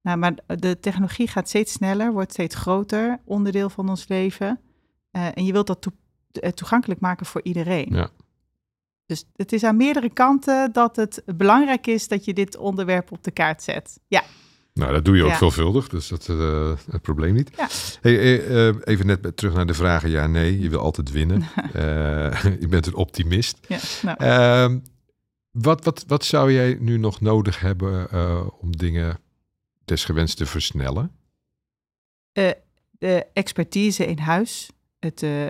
Nou, 0.02 0.18
maar 0.18 0.34
de 0.46 0.80
technologie 0.80 1.28
gaat 1.28 1.48
steeds 1.48 1.72
sneller, 1.72 2.12
wordt 2.12 2.32
steeds 2.32 2.56
groter, 2.56 3.20
onderdeel 3.26 3.70
van 3.70 3.90
ons 3.90 4.08
leven. 4.08 4.60
Uh, 5.12 5.28
en 5.34 5.46
je 5.46 5.52
wilt 5.52 5.68
dat 5.68 5.82
to 5.82 5.92
toegankelijk 6.54 7.00
maken 7.00 7.26
voor 7.26 7.42
iedereen. 7.44 7.88
Ja. 7.92 8.10
Dus 9.06 9.26
het 9.36 9.54
is 9.54 9.64
aan 9.64 9.78
meerdere 9.78 10.10
kanten 10.10 10.72
dat 10.72 10.96
het 10.96 11.24
belangrijk 11.36 11.88
is 11.88 12.08
dat 12.08 12.26
je 12.26 12.34
dit 12.34 12.58
onderwerp 12.58 13.12
op 13.12 13.24
de 13.24 13.32
kaart 13.32 13.64
zet. 13.64 14.00
Ja. 14.08 14.24
Nou, 14.74 14.94
dat 14.94 15.06
doe 15.06 15.16
je 15.16 15.24
ook 15.24 15.30
Ja. 15.30 15.38
veelvuldig, 15.38 15.88
dus 15.88 16.08
dat 16.08 16.22
is 16.22 16.28
uh, 16.28 16.72
het 16.92 17.02
probleem 17.02 17.34
niet. 17.34 17.52
Ja. 17.58 17.68
Hey, 18.02 18.48
uh, 18.48 18.76
even 18.84 19.06
net 19.06 19.38
terug 19.38 19.54
naar 19.54 19.66
de 19.66 19.74
vragen 19.74 20.10
ja, 20.10 20.28
nee. 20.28 20.60
Je 20.60 20.70
wil 20.70 20.80
altijd 20.80 21.12
winnen. 21.12 21.40
je 22.60 22.68
bent 22.70 22.86
een 22.86 22.96
optimist. 22.96 23.58
Ja, 23.68 23.80
nou. 24.02 24.18
Ehm, 24.18 24.80
wat, 25.52 25.84
wat, 25.84 26.04
wat 26.08 26.26
zou 26.26 26.54
jij 26.54 26.78
nu 26.80 26.98
nog 26.98 27.22
nodig 27.22 27.60
hebben 27.60 28.08
om 28.62 28.78
dingen 28.78 29.20
desgewenst 29.90 30.38
te 30.38 30.46
versnellen? 30.46 31.12
Uh, 32.34 32.50
de 32.92 33.26
expertise 33.34 34.06
in 34.06 34.18
huis. 34.20 34.70
Het 35.00 35.22
uh, 35.22 35.48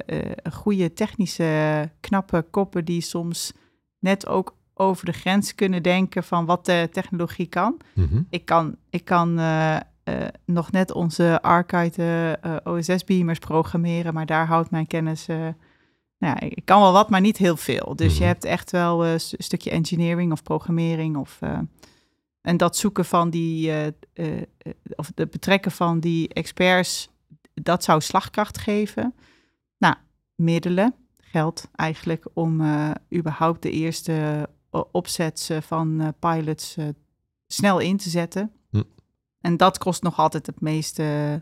goede 0.51 0.93
technische, 0.93 1.89
knappe 1.99 2.45
koppen 2.51 2.85
die 2.85 3.01
soms 3.01 3.53
net 3.99 4.27
ook 4.27 4.55
over 4.73 5.05
de 5.05 5.11
grens 5.11 5.55
kunnen 5.55 5.83
denken 5.83 6.23
van 6.23 6.45
wat 6.45 6.65
de 6.65 6.89
technologie 6.91 7.45
kan. 7.47 7.77
Mm 7.93 8.07
-hmm. 8.09 8.27
Ik 8.29 8.45
kan, 8.45 8.75
ik 8.89 9.05
kan 9.05 9.33
nog 10.45 10.71
net 10.71 10.91
onze 10.91 11.41
Archite 11.41 12.39
OSS-beamers 12.63 13.39
programmeren, 13.39 14.13
maar 14.13 14.25
daar 14.25 14.47
houdt 14.47 14.71
mijn 14.71 14.87
kennis 14.87 15.25
Nou 16.19 16.35
ja, 16.39 16.39
ik 16.39 16.65
kan 16.65 16.81
wel 16.81 16.91
wat, 16.91 17.09
maar 17.09 17.21
niet 17.21 17.37
heel 17.37 17.57
veel. 17.57 17.95
Dus 17.95 18.13
je 18.13 18.19
Mhm. 18.19 18.27
hebt 18.27 18.45
echt 18.45 18.71
wel 18.71 19.05
eh, 19.05 19.11
een 19.11 19.19
stukje 19.19 19.69
engineering 19.69 20.31
of 20.31 20.43
programmering 20.43 21.17
of 21.17 21.37
eh, 21.39 21.59
en 22.41 22.57
dat 22.57 22.77
zoeken 22.77 23.05
van 23.05 23.29
die 23.29 23.69
eh, 23.69 23.87
eh, 23.87 23.93
eh, 24.13 24.73
of 24.95 25.11
het 25.15 25.31
betrekken 25.31 25.71
van 25.71 25.99
die 25.99 26.27
experts, 26.33 27.09
dat 27.53 27.83
zou 27.83 28.01
slagkracht 28.01 28.57
geven. 28.57 29.13
Nou, 29.77 29.95
middelen, 30.35 30.95
geld 31.17 31.69
eigenlijk 31.75 32.25
om 32.33 32.61
überhaupt 33.15 33.61
de 33.61 33.71
eerste 33.71 34.47
opzets 34.91 35.49
eh, 35.49 35.61
van 35.61 36.13
pilots 36.19 36.77
snel 37.47 37.79
in 37.79 37.97
te 37.97 38.09
zetten. 38.09 38.51
Hm. 38.69 38.83
En 39.41 39.57
dat 39.57 39.77
kost 39.77 40.03
nog 40.03 40.19
altijd 40.19 40.45
het 40.45 40.61
meeste, 40.61 41.41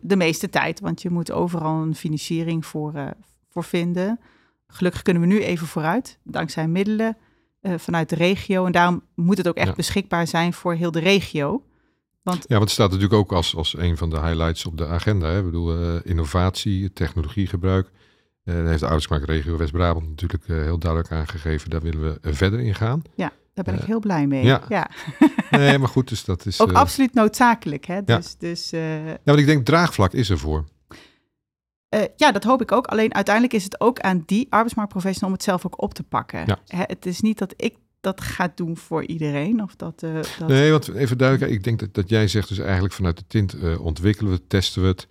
de 0.00 0.16
meeste 0.16 0.48
tijd, 0.48 0.80
want 0.80 1.02
je 1.02 1.10
moet 1.10 1.32
overal 1.32 1.82
een 1.82 1.94
financiering 1.94 2.66
voor, 2.66 3.14
voor 3.48 3.64
vinden. 3.64 4.20
Gelukkig 4.66 5.02
kunnen 5.02 5.22
we 5.22 5.28
nu 5.28 5.42
even 5.42 5.66
vooruit, 5.66 6.18
dankzij 6.22 6.68
middelen 6.68 7.16
eh, 7.66 7.78
vanuit 7.78 8.08
de 8.08 8.14
regio. 8.14 8.66
En 8.66 8.72
daarom 8.72 9.02
moet 9.14 9.36
het 9.38 9.48
ook 9.48 9.56
echt 9.56 9.68
Ja. 9.68 9.74
beschikbaar 9.74 10.26
zijn 10.26 10.52
voor 10.52 10.74
heel 10.74 10.90
de 10.90 10.98
regio. 10.98 11.62
Want 12.22 12.38
Ja, 12.42 12.44
want 12.48 12.62
het 12.62 12.70
staat 12.70 12.90
natuurlijk 12.90 13.20
ook 13.20 13.32
als, 13.32 13.56
als 13.56 13.78
een 13.78 13.96
van 13.96 14.10
de 14.10 14.20
highlights 14.20 14.66
op 14.66 14.78
de 14.78 14.86
agenda. 14.86 15.28
Hè? 15.28 15.38
Ik 15.38 15.44
bedoel, 15.44 15.78
eh, 15.80 15.94
innovatie, 16.04 16.92
technologiegebruik. 16.92 17.90
Eh 18.44 18.54
daar 18.54 18.66
heeft 18.66 18.78
de 18.80 18.84
arbeidsmarktregio 18.84 19.56
West-Brabant 19.56 20.08
natuurlijk 20.08 20.46
heel 20.46 20.78
duidelijk 20.78 21.12
aangegeven. 21.12 21.70
Daar 21.70 21.80
willen 21.80 22.00
we 22.22 22.34
verder 22.34 22.60
in 22.60 22.74
gaan. 22.74 23.02
daar 23.54 23.64
ben 23.64 23.74
ik 23.74 23.82
heel 23.82 24.00
blij 24.00 24.26
mee. 24.26 24.44
ja. 24.44 24.62
ja. 24.68 24.90
Nee, 25.50 25.78
maar 25.78 25.88
goed, 25.88 26.08
dus 26.08 26.24
dat 26.24 26.46
is... 26.46 26.60
Ook 26.60 26.72
absoluut 26.72 27.14
noodzakelijk. 27.14 27.84
Hè? 27.84 27.94
Ja. 27.94 28.02
Dus, 28.02 28.36
dus 28.38 28.70
Ja, 28.70 29.16
want 29.24 29.38
ik 29.38 29.46
denk 29.46 29.64
draagvlak 29.64 30.12
is 30.12 30.30
er 30.30 30.38
Eh, 31.96 32.02
ja, 32.16 32.32
dat 32.32 32.44
hoop 32.44 32.62
ik 32.62 32.72
ook. 32.72 32.86
Alleen 32.86 33.14
uiteindelijk 33.14 33.54
is 33.54 33.64
het 33.64 33.80
ook 33.80 34.00
aan 34.00 34.22
die 34.26 34.46
arbeidsmarktprofessional 34.50 35.28
om 35.28 35.34
het 35.34 35.44
zelf 35.44 35.66
ook 35.66 35.82
op 35.82 35.94
te 35.94 36.02
pakken. 36.02 36.42
Ja. 36.46 36.58
Hè, 36.66 36.82
het 36.86 37.06
is 37.06 37.20
niet 37.20 37.38
dat 37.38 37.54
ik 37.56 37.74
dat 38.00 38.20
ga 38.20 38.52
doen 38.54 38.76
voor 38.76 39.04
iedereen. 39.04 39.62
Of 39.62 39.76
dat, 39.76 40.02
eh, 40.02 40.14
dat... 40.38 40.48
Nee, 40.48 40.70
want 40.70 40.88
even 40.88 41.18
duidelijk. 41.18 41.52
Ik 41.52 41.64
denk 41.64 41.78
dat, 41.78 41.94
dat 41.94 42.08
jij 42.08 42.28
zegt 42.28 42.48
dus 42.48 42.58
eigenlijk 42.58 42.94
vanuit 42.94 43.16
de 43.16 43.24
tint 43.26 43.54
eh, 43.54 43.84
ontwikkelen 43.84 44.30
we 44.30 44.36
het, 44.36 44.48
testen 44.48 44.82
we 44.82 44.88
het. 44.88 45.06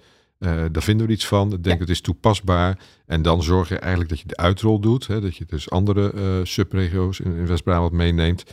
daar 0.73 0.83
vinden 0.83 1.07
we 1.07 1.13
iets 1.13 1.27
van. 1.27 1.53
Ik 1.53 1.63
denk 1.63 1.75
Ja. 1.75 1.81
het 1.81 1.89
is 1.89 2.01
toepasbaar. 2.01 2.79
En 3.05 3.21
dan 3.21 3.43
zorg 3.43 3.69
je 3.69 3.79
eigenlijk 3.79 4.09
dat 4.09 4.19
je 4.19 4.27
de 4.27 4.37
uitrol 4.37 4.79
doet. 4.79 5.07
Hè, 5.07 5.21
dat 5.21 5.35
je 5.35 5.45
dus 5.45 5.69
andere 5.69 6.41
subregio's 6.43 7.19
in, 7.19 7.35
in 7.35 7.47
West-Brabant 7.47 7.91
meeneemt. 7.91 8.43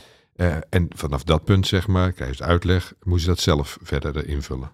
En 0.69 0.87
vanaf 0.95 1.23
dat 1.23 1.43
punt, 1.43 1.67
zeg 1.67 1.87
maar, 1.87 2.11
krijg 2.11 2.37
je 2.37 2.43
uitleg. 2.43 2.93
Moet 3.03 3.21
je 3.21 3.27
dat 3.27 3.39
zelf 3.39 3.77
verder 3.81 4.27
invullen. 4.27 4.71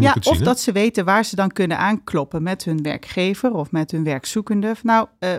Ja, 0.00 0.16
of 0.22 0.36
zien. 0.36 0.44
dat 0.44 0.60
ze 0.60 0.72
weten 0.72 1.04
waar 1.04 1.24
ze 1.24 1.36
dan 1.36 1.50
kunnen 1.50 1.78
aankloppen 1.78 2.42
met 2.42 2.64
hun 2.64 2.82
werkgever 2.82 3.54
of 3.54 3.70
met 3.70 3.90
hun 3.90 4.04
werkzoekende. 4.04 4.74
Nou, 4.82 5.08
eh, 5.18 5.34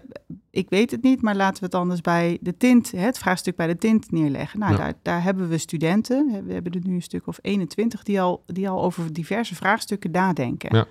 ik 0.50 0.70
weet 0.70 0.92
het 0.92 1.02
niet, 1.02 1.22
maar 1.22 1.36
laten 1.36 1.60
we 1.60 1.66
het 1.66 1.76
anders 1.76 2.02
bij 2.02 2.38
de 2.42 2.58
tint, 2.58 2.92
het 2.92 3.18
vraagstuk 3.18 3.56
bij 3.56 3.68
de 3.68 3.78
tint 3.78 4.12
neerleggen. 4.12 4.60
Nou, 4.60 4.72
Ja. 4.72 4.78
daar, 4.78 4.94
daar 5.02 5.24
hebben 5.24 5.50
we 5.50 5.58
studenten, 5.58 6.46
we 6.46 6.54
hebben 6.54 6.72
er 6.72 6.80
nu 6.84 6.96
een 6.96 7.02
stuk 7.02 7.28
of 7.28 7.38
21, 7.42 8.04
die 8.04 8.22
al, 8.22 8.44
die 8.46 8.70
al 8.70 8.84
over 8.84 9.14
diverse 9.14 9.56
vraagstukken 9.56 10.12
nadenken. 10.12 10.76
Ja. 10.76 10.86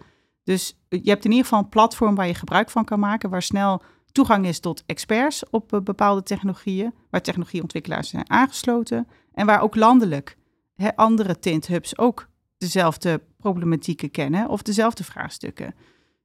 Dus 0.44 0.79
je 0.88 1.11
hebt 1.11 1.25
in 1.25 1.31
ieder 1.31 1.46
geval 1.46 1.59
een 1.62 1.68
platform 1.68 2.14
waar 2.14 2.27
je 2.27 2.35
gebruik 2.35 2.70
van 2.70 2.85
kan 2.85 3.01
maken, 3.01 3.31
waar 3.31 3.42
snel 3.42 3.83
toegang 4.12 4.46
is 4.46 4.61
tot 4.61 4.83
experts 4.87 5.51
op 5.51 5.72
eh, 5.72 5.81
bepaalde 5.81 6.22
technologieën, 6.22 6.94
waar 7.11 7.22
technologieontwikkelaars 7.22 8.09
zijn 8.09 8.31
aangesloten 8.31 9.07
en 9.33 9.46
waar 9.46 9.61
ook 9.61 9.77
landelijk 9.77 10.37
andere 10.94 11.38
tinthubs 11.38 11.98
ook 11.98 12.29
dezelfde 12.62 13.20
problematieken 13.38 14.11
kennen 14.11 14.48
of 14.48 14.62
dezelfde 14.62 15.05
vraagstukken. 15.05 15.75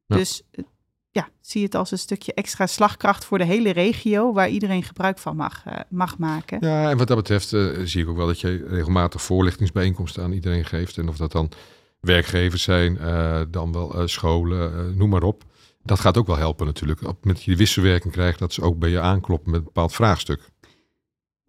Ja. 0.06 0.16
Dus 0.16 0.42
eh, 0.52 0.64
ja, 1.12 1.30
zie 1.42 1.64
het 1.64 1.76
als 1.76 1.92
een 1.92 1.98
stukje 1.98 2.34
extra 2.34 2.68
slagkracht 2.68 3.26
voor 3.26 3.38
de 3.38 3.46
hele 3.46 3.70
regio 3.72 4.34
waar 4.34 4.50
iedereen 4.50 4.84
gebruik 4.84 5.18
van 5.18 5.36
mag, 5.36 5.64
eh, 5.66 5.80
mag 5.90 6.18
maken. 6.18 6.58
Ja, 6.62 6.90
en 6.90 6.98
wat 6.98 7.08
dat 7.08 7.18
betreft 7.18 7.54
eh, 7.54 7.68
zie 7.84 8.02
ik 8.02 8.10
ook 8.10 8.18
wel 8.18 8.28
dat 8.28 8.40
je 8.40 8.66
regelmatig 8.68 9.22
voorlichtingsbijeenkomsten 9.22 10.24
aan 10.24 10.32
iedereen 10.32 10.66
geeft. 10.66 10.98
En 10.98 11.10
of 11.10 11.18
dat 11.18 11.32
dan 11.32 11.52
werkgevers 12.00 12.64
zijn, 12.64 12.98
dan 13.52 13.72
wel 13.72 14.08
scholen, 14.08 14.98
noem 14.98 15.10
maar 15.10 15.24
op. 15.24 15.44
Dat 15.84 16.00
gaat 16.00 16.18
ook 16.18 16.28
wel 16.28 16.38
helpen 16.38 16.66
natuurlijk. 16.66 17.02
Op 17.02 17.08
het 17.08 17.16
moment 17.16 17.36
dat 17.36 17.44
je 17.44 17.52
de 17.52 17.58
wisselwerking 17.58 18.14
krijgt, 18.14 18.40
dat 18.40 18.54
ze 18.54 18.62
ook 18.62 18.80
bij 18.80 18.90
je 18.90 19.00
aankloppen 19.00 19.52
met 19.52 19.60
een 19.60 19.66
bepaald 19.66 19.94
vraagstuk. 19.94 20.50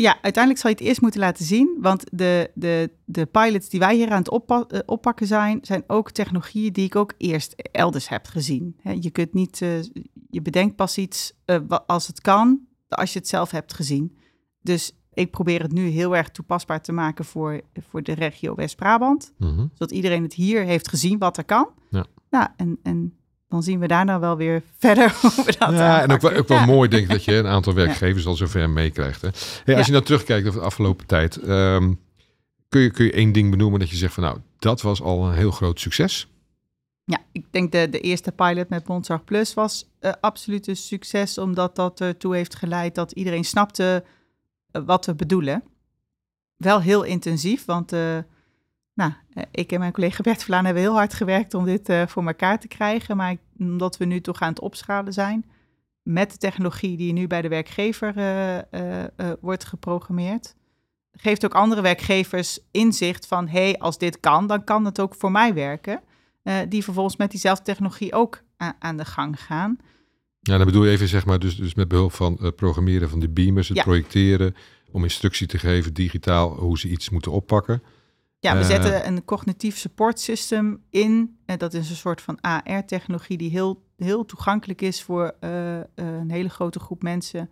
Ja, 0.00 0.12
uiteindelijk 0.22 0.58
zal 0.62 0.70
je 0.70 0.76
het 0.76 0.86
eerst 0.86 1.00
moeten 1.00 1.20
laten 1.20 1.44
zien, 1.44 1.76
want 1.80 2.04
de, 2.12 2.50
de, 2.54 2.90
de 3.04 3.26
pilots 3.26 3.68
die 3.68 3.80
wij 3.80 3.94
hier 3.96 4.10
aan 4.10 4.18
het 4.18 4.30
oppa- 4.30 4.64
eh, 4.68 4.80
oppakken 4.86 5.26
zijn, 5.26 5.58
zijn 5.62 5.84
ook 5.86 6.10
technologieën 6.10 6.72
die 6.72 6.84
ik 6.84 6.96
ook 6.96 7.12
eerst 7.16 7.52
elders 7.72 8.08
heb 8.08 8.26
gezien. 8.26 8.76
Je 9.00 9.10
kunt 9.10 9.32
niet, 9.34 9.62
eh, 9.62 9.82
je 10.30 10.42
bedenkt 10.42 10.76
pas 10.76 10.98
iets 10.98 11.32
eh, 11.44 11.58
als 11.86 12.06
het 12.06 12.20
kan, 12.20 12.60
als 12.88 13.12
je 13.12 13.18
het 13.18 13.28
zelf 13.28 13.50
hebt 13.50 13.74
gezien. 13.74 14.16
Dus 14.62 14.92
ik 15.12 15.30
probeer 15.30 15.62
het 15.62 15.72
nu 15.72 15.86
heel 15.88 16.16
erg 16.16 16.30
toepasbaar 16.30 16.82
te 16.82 16.92
maken 16.92 17.24
voor, 17.24 17.60
voor 17.72 18.02
de 18.02 18.12
regio 18.12 18.54
West-Brabant, 18.54 19.32
Mhm. 19.38 19.66
zodat 19.72 19.90
iedereen 19.90 20.22
het 20.22 20.34
hier 20.34 20.64
heeft 20.64 20.88
gezien 20.88 21.18
wat 21.18 21.36
er 21.36 21.44
kan. 21.44 21.68
Ja. 21.90 22.04
Nou, 22.30 22.48
en, 22.56 22.78
en 22.82 23.17
dan 23.48 23.62
zien 23.62 23.78
we 23.80 23.86
daarna 23.86 24.18
wel 24.20 24.36
weer 24.36 24.62
verder 24.78 25.16
hoe 25.20 25.44
we 25.44 25.54
dat 25.58 25.72
Ja, 25.72 26.02
en 26.02 26.12
ook 26.12 26.20
wel, 26.20 26.32
ook 26.32 26.48
wel 26.48 26.58
Ja. 26.58 26.66
mooi 26.66 26.88
denk 26.88 27.02
ik 27.02 27.10
dat 27.10 27.24
je 27.24 27.34
een 27.34 27.46
aantal 27.46 27.74
werkgevers 27.74 28.26
al 28.26 28.34
zover 28.36 28.70
meekrijgt. 28.70 29.22
Hè. 29.22 29.28
Hey, 29.64 29.76
als 29.76 29.86
je 29.86 29.92
nou 29.92 30.04
terugkijkt 30.04 30.46
over 30.48 30.60
de 30.60 30.66
afgelopen 30.66 31.06
tijd, 31.06 31.36
ehm, 31.36 31.92
kun, 32.68 32.80
je, 32.80 32.90
kun 32.90 33.04
je 33.04 33.12
één 33.12 33.32
ding 33.32 33.50
benoemen 33.50 33.80
dat 33.80 33.90
je 33.90 33.96
zegt 33.96 34.14
van 34.14 34.22
nou, 34.22 34.38
dat 34.58 34.82
was 34.82 35.02
al 35.02 35.26
een 35.26 35.34
heel 35.34 35.50
groot 35.50 35.80
succes. 35.80 36.28
Ja, 37.04 37.18
ik 37.32 37.44
denk 37.50 37.72
de, 37.72 37.88
de 37.90 38.00
eerste 38.00 38.32
pilot 38.32 38.68
met 38.68 38.88
Mondzorg 38.88 39.24
Plus 39.24 39.54
was 39.54 39.88
eh, 39.98 40.12
absoluut 40.20 40.66
een 40.66 40.76
succes, 40.76 41.38
omdat 41.38 41.76
dat 41.76 42.00
ertoe 42.00 42.34
heeft 42.34 42.54
geleid 42.54 42.94
dat 42.94 43.12
iedereen 43.12 43.44
snapte 43.44 44.04
eh, 44.70 44.82
wat 44.84 45.06
we 45.06 45.14
bedoelen. 45.14 45.62
Wel 46.56 46.80
heel 46.80 47.02
intensief, 47.02 47.64
want 47.64 47.92
eh, 47.92 48.18
nou, 48.98 49.12
eh, 49.32 49.42
ik 49.50 49.72
en 49.72 49.78
mijn 49.78 49.92
collega 49.92 50.22
Bert 50.22 50.44
Vlaan 50.44 50.64
hebben 50.64 50.82
heel 50.82 50.94
hard 50.94 51.14
gewerkt 51.14 51.54
om 51.54 51.64
dit 51.64 51.88
eh, 51.88 52.06
voor 52.06 52.26
elkaar 52.26 52.60
te 52.60 52.68
krijgen. 52.68 53.16
Maar 53.16 53.36
omdat 53.58 53.96
we 53.96 54.04
nu 54.04 54.20
toch 54.20 54.40
aan 54.40 54.48
het 54.48 54.60
opschalen 54.60 55.12
zijn 55.12 55.44
met 56.02 56.30
de 56.30 56.36
technologie 56.36 56.96
die 56.96 57.12
nu 57.12 57.26
bij 57.26 57.42
de 57.42 57.48
werkgever 57.48 58.16
eh, 58.16 59.30
wordt 59.40 59.64
geprogrammeerd, 59.64 60.54
geeft 61.12 61.44
ook 61.44 61.54
andere 61.54 61.80
werkgevers 61.80 62.58
inzicht 62.70 63.26
van, 63.26 63.48
hé, 63.48 63.60
hey, 63.60 63.78
als 63.78 63.98
dit 63.98 64.20
kan, 64.20 64.46
dan 64.46 64.64
kan 64.64 64.84
het 64.84 65.00
ook 65.00 65.14
voor 65.14 65.30
mij 65.30 65.54
werken. 65.54 66.00
Die 66.68 66.84
vervolgens 66.84 67.16
met 67.16 67.30
diezelfde 67.30 67.64
technologie 67.64 68.12
ook 68.12 68.42
aan 68.78 68.96
de 68.96 69.04
gang 69.04 69.42
gaan. 69.42 69.78
Ja, 70.40 70.56
dan 70.56 70.66
bedoel 70.66 70.84
je 70.84 70.90
even 70.90 71.08
zeg 71.08 71.26
maar 71.26 71.38
dus, 71.38 71.56
dus 71.56 71.74
met 71.74 71.88
behulp 71.88 72.12
van 72.12 72.38
het 72.40 72.56
programmeren 72.56 73.08
van 73.08 73.18
die 73.18 73.28
beamers, 73.28 73.68
het 73.68 73.76
Ja. 73.76 73.82
projecteren, 73.82 74.54
om 74.90 75.02
instructie 75.02 75.46
te 75.46 75.58
geven 75.58 75.94
digitaal 75.94 76.56
hoe 76.56 76.78
ze 76.78 76.88
iets 76.88 77.10
moeten 77.10 77.32
oppakken. 77.32 77.82
Ja, 78.40 78.52
we 78.54 78.60
Eh. 78.60 78.66
zetten 78.66 79.06
een 79.06 79.24
cognitief 79.24 79.76
support 79.78 80.20
system 80.20 80.82
in. 80.90 81.38
En 81.46 81.58
dat 81.58 81.74
is 81.74 81.90
een 81.90 81.96
soort 81.96 82.20
van 82.20 82.38
AR-technologie 82.40 83.36
die 83.38 83.50
heel, 83.50 83.82
heel 83.96 84.24
toegankelijk 84.24 84.80
is 84.82 85.02
voor 85.02 85.34
eh, 85.40 85.78
eh, 85.80 85.84
een 85.94 86.30
hele 86.30 86.48
grote 86.48 86.78
groep 86.80 87.02
mensen 87.02 87.50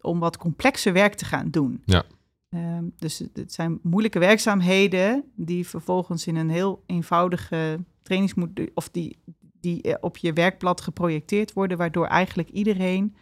om 0.00 0.18
wat 0.18 0.36
complexer 0.36 0.92
werk 0.92 1.14
te 1.14 1.24
gaan 1.24 1.50
doen. 1.50 1.82
Ja. 1.84 2.04
Ehm, 2.48 2.84
dus 2.96 3.18
het- 3.32 3.52
zijn 3.52 3.78
moeilijke 3.82 4.18
werkzaamheden 4.18 5.24
die 5.34 5.66
vervolgens 5.68 6.26
in 6.26 6.36
een 6.36 6.50
heel 6.50 6.82
eenvoudige 6.86 7.84
trainingsmodule 8.02 8.70
of 8.74 8.88
die, 8.88 9.18
die 9.60 9.82
eh, 9.82 9.94
op 10.00 10.16
je 10.16 10.32
werkblad 10.32 10.80
geprojecteerd 10.80 11.52
worden, 11.52 11.78
waardoor 11.78 12.06
eigenlijk 12.06 12.48
iedereen 12.48 13.16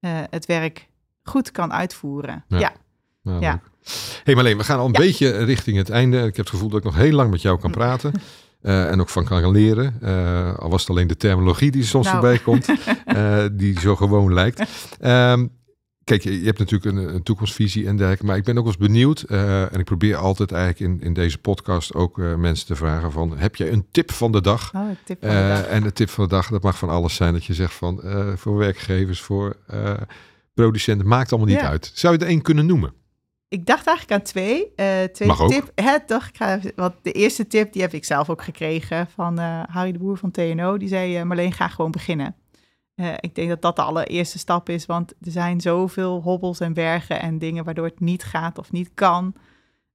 eh, 0.00 0.20
het 0.30 0.46
werk 0.46 0.88
goed 1.22 1.50
kan 1.50 1.72
uitvoeren. 1.72 2.44
Ja. 2.48 2.58
ja. 2.58 2.72
Nou, 3.22 3.40
Ja. 3.40 3.52
leuk. 3.52 3.90
hey 4.24 4.34
Marleen, 4.34 4.56
we 4.56 4.64
gaan 4.64 4.78
al 4.78 4.86
een 4.86 4.92
Ja. 4.92 4.98
beetje 4.98 5.44
richting 5.44 5.76
het 5.76 5.90
einde. 5.90 6.16
Ik 6.18 6.24
heb 6.24 6.36
het 6.36 6.48
gevoel 6.48 6.68
dat 6.68 6.78
ik 6.78 6.84
nog 6.84 6.96
heel 6.96 7.12
lang 7.12 7.30
met 7.30 7.42
jou 7.42 7.58
kan 7.60 7.70
praten. 7.70 8.12
eh, 8.62 8.90
en 8.90 9.00
ook 9.00 9.08
van 9.08 9.24
kan 9.24 9.50
leren. 9.50 9.96
Eh, 10.00 10.54
al 10.58 10.70
was 10.70 10.80
het 10.80 10.90
alleen 10.90 11.06
de 11.06 11.16
terminologie 11.16 11.70
die 11.70 11.84
soms 11.84 12.06
Nou. 12.06 12.18
voorbij 12.18 12.38
komt. 12.38 12.68
eh, 13.06 13.44
die 13.52 13.80
zo 13.80 13.96
gewoon 13.96 14.34
lijkt. 14.34 14.62
Ehm, 15.00 15.46
kijk, 16.04 16.22
je, 16.22 16.30
hebt 16.44 16.58
natuurlijk 16.58 16.96
een, 16.96 17.14
een 17.14 17.22
toekomstvisie 17.22 17.86
en 17.86 17.96
dergelijke. 17.96 18.24
Maar 18.26 18.36
ik 18.36 18.44
ben 18.44 18.58
ook 18.58 18.64
wel 18.64 18.72
eens 18.72 18.82
benieuwd. 18.86 19.20
en 19.22 19.78
ik 19.78 19.84
probeer 19.84 20.16
altijd 20.16 20.52
eigenlijk 20.52 20.92
in, 20.92 21.06
in 21.06 21.12
deze 21.12 21.38
podcast 21.38 21.94
ook 21.94 22.16
mensen 22.16 22.66
te 22.66 22.76
vragen 22.76 23.12
van... 23.12 23.38
Heb 23.38 23.56
je 23.56 23.70
een 23.70 23.86
tip 23.90 24.12
van 24.12 24.32
de 24.32 24.40
dag? 24.40 24.74
Oh, 24.74 24.80
tip 25.04 25.18
van 25.20 25.30
de 25.30 25.48
dag. 25.48 25.66
en 25.66 25.82
de 25.82 25.92
tip 25.92 26.08
van 26.10 26.24
de 26.24 26.30
dag, 26.30 26.48
dat 26.48 26.62
mag 26.62 26.78
van 26.78 26.88
alles 26.88 27.14
zijn. 27.14 27.32
Dat 27.32 27.44
je 27.44 27.54
zegt 27.54 27.74
van 27.74 28.00
voor 28.36 28.56
werkgevers, 28.56 29.20
voor 29.20 29.56
producenten, 30.54 31.06
maakt 31.08 31.30
allemaal 31.32 31.50
niet 31.50 31.60
Ja. 31.60 31.68
uit. 31.68 31.90
Zou 31.94 32.14
je 32.14 32.20
er 32.20 32.26
één 32.26 32.42
kunnen 32.42 32.66
noemen? 32.66 32.92
Ik 33.52 33.66
dacht 33.66 33.86
eigenlijk 33.86 34.20
aan 34.20 34.26
twee. 34.26 34.72
eh 34.74 35.02
twee 35.02 35.34
tip. 35.46 35.72
Hè, 35.74 36.00
toch? 36.06 36.26
Ik 36.26 36.36
ga 36.36 36.60
want 36.76 36.94
de 37.02 37.12
eerste 37.12 37.46
tip 37.46 37.72
die 37.72 37.82
heb 37.82 37.92
ik 37.92 38.04
zelf 38.04 38.30
ook 38.30 38.42
gekregen 38.42 39.06
van 39.14 39.38
eh, 39.38 39.62
Harry 39.68 39.92
de 39.92 39.98
Boer 39.98 40.16
van 40.16 40.30
TNO. 40.30 40.76
Die 40.76 40.88
zei: 40.88 41.16
eh, 41.16 41.22
Marleen, 41.22 41.52
ga 41.52 41.68
gewoon 41.68 41.90
beginnen. 41.90 42.36
Ik 43.20 43.34
denk 43.34 43.48
dat 43.48 43.62
dat 43.62 43.76
de 43.76 43.82
allereerste 43.82 44.38
stap 44.38 44.68
is, 44.68 44.86
want 44.86 45.10
er 45.10 45.30
zijn 45.30 45.60
zoveel 45.60 46.20
hobbels 46.22 46.60
en 46.60 46.72
bergen 46.72 47.20
en 47.20 47.38
dingen 47.38 47.64
waardoor 47.64 47.84
het 47.84 48.00
niet 48.00 48.24
gaat 48.24 48.58
of 48.58 48.72
niet 48.72 48.90
kan. 48.94 49.34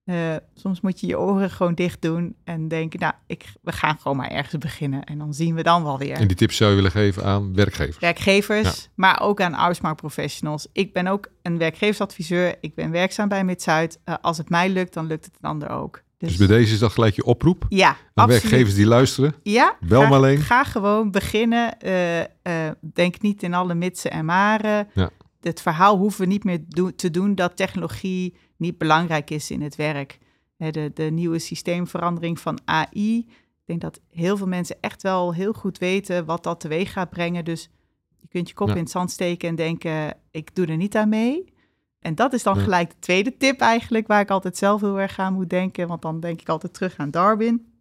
Uh, 0.10 0.36
soms 0.54 0.82
moet 0.82 1.00
je 1.00 1.08
je 1.08 1.20
oren 1.20 1.50
gewoon 1.50 1.74
dicht 1.74 2.02
doen 2.02 2.36
en 2.44 2.68
denken, 2.68 3.00
nou, 3.00 3.14
ik, 3.26 3.46
we 3.62 3.72
gaan 3.72 3.98
gewoon 3.98 4.18
maar 4.18 4.30
ergens 4.30 4.58
beginnen 4.58 5.04
en 5.04 5.18
dan 5.18 5.34
zien 5.34 5.56
we 5.56 5.64
dan 5.64 5.84
wel 5.84 5.98
weer. 5.98 6.16
En 6.16 6.28
die 6.28 6.38
tips 6.38 6.56
zou 6.56 6.70
je 6.70 6.76
willen 6.76 6.92
geven 6.92 7.24
aan 7.24 7.56
werkgevers? 7.56 8.00
Werkgevers, 8.00 8.90
maar 8.96 9.22
ook 9.22 9.42
aan 9.42 9.54
arbeidsmarktprofessionals. 9.54 10.68
Ik 10.74 10.94
ben 10.94 11.08
ook 11.08 11.30
een 11.42 11.58
werkgeversadviseur, 11.58 12.56
ik 12.62 12.76
ben 12.76 12.92
werkzaam 12.92 13.28
bij 13.28 13.44
Mid-Zuid. 13.44 14.00
Uh, 14.06 14.16
als 14.22 14.38
het 14.38 14.50
mij 14.50 14.70
lukt, 14.70 14.94
dan 14.94 15.08
lukt 15.08 15.26
het 15.26 15.38
een 15.42 15.50
ander 15.50 15.70
ook. 15.70 16.02
Dus, 16.18 16.38
dus, 16.38 16.48
bij 16.48 16.58
deze 16.58 16.74
is 16.74 16.80
dat 16.80 16.92
gelijk 16.92 17.16
je 17.16 17.24
oproep? 17.24 17.66
Ja, 17.70 17.88
Aan 17.90 17.98
absoluut. 18.14 18.42
werkgevers 18.42 18.76
die 18.76 18.86
luisteren? 18.86 19.36
Ja. 19.44 19.78
Bel 19.80 20.02
ga, 20.02 20.08
maar 20.08 20.18
alleen. 20.18 20.38
Ga 20.38 20.64
gewoon 20.64 21.12
beginnen. 21.12 21.78
Uh, 21.86 22.70
denk 22.94 23.22
niet 23.22 23.44
in 23.44 23.54
alle 23.54 23.76
mitsen 23.76 24.12
en 24.12 24.26
maren. 24.26 24.88
Ja. 24.94 25.10
Het 25.42 25.62
verhaal 25.62 25.98
hoeven 25.98 26.22
we 26.22 26.28
niet 26.28 26.44
meer 26.44 26.60
do 26.68 26.92
te 26.96 27.12
doen 27.12 27.36
dat 27.36 27.56
technologie 27.56 28.36
niet 28.58 28.78
belangrijk 28.78 29.30
is 29.30 29.52
in 29.52 29.62
het 29.62 29.76
werk. 29.76 30.18
De, 30.58 30.92
de 30.94 31.04
nieuwe 31.04 31.40
systeemverandering 31.40 32.40
van 32.40 32.60
AI. 32.66 33.18
Ik 33.18 33.66
denk 33.66 33.82
dat 33.82 34.02
heel 34.10 34.38
veel 34.38 34.48
mensen 34.48 34.78
echt 34.82 35.02
wel 35.02 35.34
heel 35.34 35.54
goed 35.54 35.78
weten 35.78 36.26
wat 36.26 36.44
dat 36.44 36.60
teweeg 36.60 36.92
gaat 36.92 37.10
brengen. 37.10 37.46
Dus 37.46 37.70
je 38.20 38.28
kunt 38.28 38.48
je 38.48 38.56
kop 38.56 38.70
in 38.70 38.78
het 38.78 38.90
zand 38.90 39.12
steken 39.12 39.50
en 39.50 39.56
denken, 39.56 40.18
ik 40.32 40.56
doe 40.56 40.66
er 40.66 40.78
niet 40.78 40.96
aan 40.96 41.10
mee. 41.10 41.54
En 42.00 42.16
dat 42.16 42.34
is 42.34 42.44
dan 42.44 42.58
gelijk 42.58 42.90
de 42.90 43.00
tweede 43.00 43.38
tip 43.38 43.60
eigenlijk, 43.60 44.08
waar 44.08 44.22
ik 44.22 44.30
altijd 44.30 44.58
zelf 44.58 44.82
heel 44.82 45.00
erg 45.00 45.20
aan 45.20 45.34
moet 45.34 45.50
denken. 45.50 45.88
Want 45.88 46.02
dan 46.02 46.20
denk 46.20 46.42
ik 46.42 46.50
altijd 46.50 46.74
terug 46.74 46.98
aan 46.98 47.12
Darwin. 47.12 47.72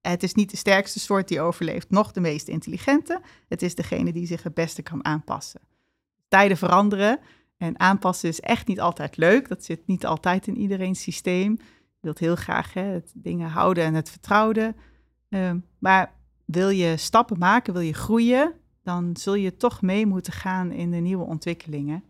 Het 0.00 0.22
is 0.22 0.34
niet 0.34 0.50
de 0.50 0.56
sterkste 0.56 1.00
soort 1.00 1.28
die 1.28 1.40
overleeft, 1.40 1.90
nog 1.90 2.12
de 2.12 2.20
meest 2.20 2.48
intelligente. 2.48 3.20
Het 3.48 3.62
is 3.62 3.74
degene 3.74 4.12
die 4.12 4.26
zich 4.26 4.42
het 4.42 4.54
beste 4.54 4.82
kan 4.82 5.04
aanpassen. 5.04 5.60
Tijden 6.28 6.56
veranderen 6.56 7.18
en 7.56 7.80
aanpassen 7.80 8.28
is 8.28 8.40
echt 8.40 8.66
niet 8.66 8.80
altijd 8.80 9.16
leuk. 9.16 9.48
Dat 9.48 9.64
zit 9.64 9.86
niet 9.86 10.06
altijd 10.06 10.46
in 10.46 10.56
iedereen's 10.56 11.02
systeem. 11.02 11.56
Je 11.60 12.00
wilt 12.00 12.18
heel 12.18 12.36
graag 12.36 12.74
hè, 12.74 12.82
het 12.82 13.12
dingen 13.14 13.48
houden 13.48 13.84
en 13.84 13.94
het 13.94 14.10
vertrouwen. 14.10 14.76
Ehm, 15.28 15.58
maar 15.78 16.12
wil 16.44 16.68
je 16.68 16.96
stappen 16.96 17.38
maken, 17.38 17.72
wil 17.72 17.82
je 17.82 17.94
groeien, 17.94 18.52
dan 18.82 19.16
zul 19.16 19.34
je 19.34 19.56
toch 19.56 19.82
mee 19.82 20.06
moeten 20.06 20.32
gaan 20.32 20.72
in 20.72 20.90
de 20.90 20.96
nieuwe 20.96 21.24
ontwikkelingen. 21.24 22.04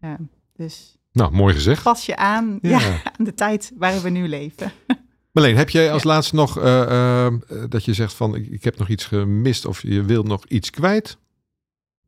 Ehm, 0.00 0.22
dus 0.56 0.98
nou, 1.12 1.32
mooi 1.32 1.54
gezegd. 1.54 1.82
Pas 1.82 2.06
je 2.06 2.16
aan, 2.16 2.58
ja. 2.62 2.78
aan 3.18 3.24
de 3.24 3.34
tijd 3.34 3.72
waarin 3.76 4.02
we 4.02 4.10
nu 4.10 4.28
leven. 4.28 4.72
Marleen, 5.32 5.56
heb 5.56 5.70
jij 5.70 5.92
als 5.92 6.04
laatste 6.04 6.34
nog 6.34 6.58
uh, 6.58 6.64
uh, 6.64 7.28
dat 7.68 7.84
je 7.84 7.94
zegt 7.94 8.12
van 8.12 8.34
ik, 8.34 8.64
heb 8.64 8.78
nog 8.78 8.88
iets 8.88 9.04
gemist 9.04 9.66
of 9.66 9.82
je 9.82 10.02
wilt 10.02 10.26
nog 10.26 10.46
iets 10.46 10.70
kwijt? 10.70 11.18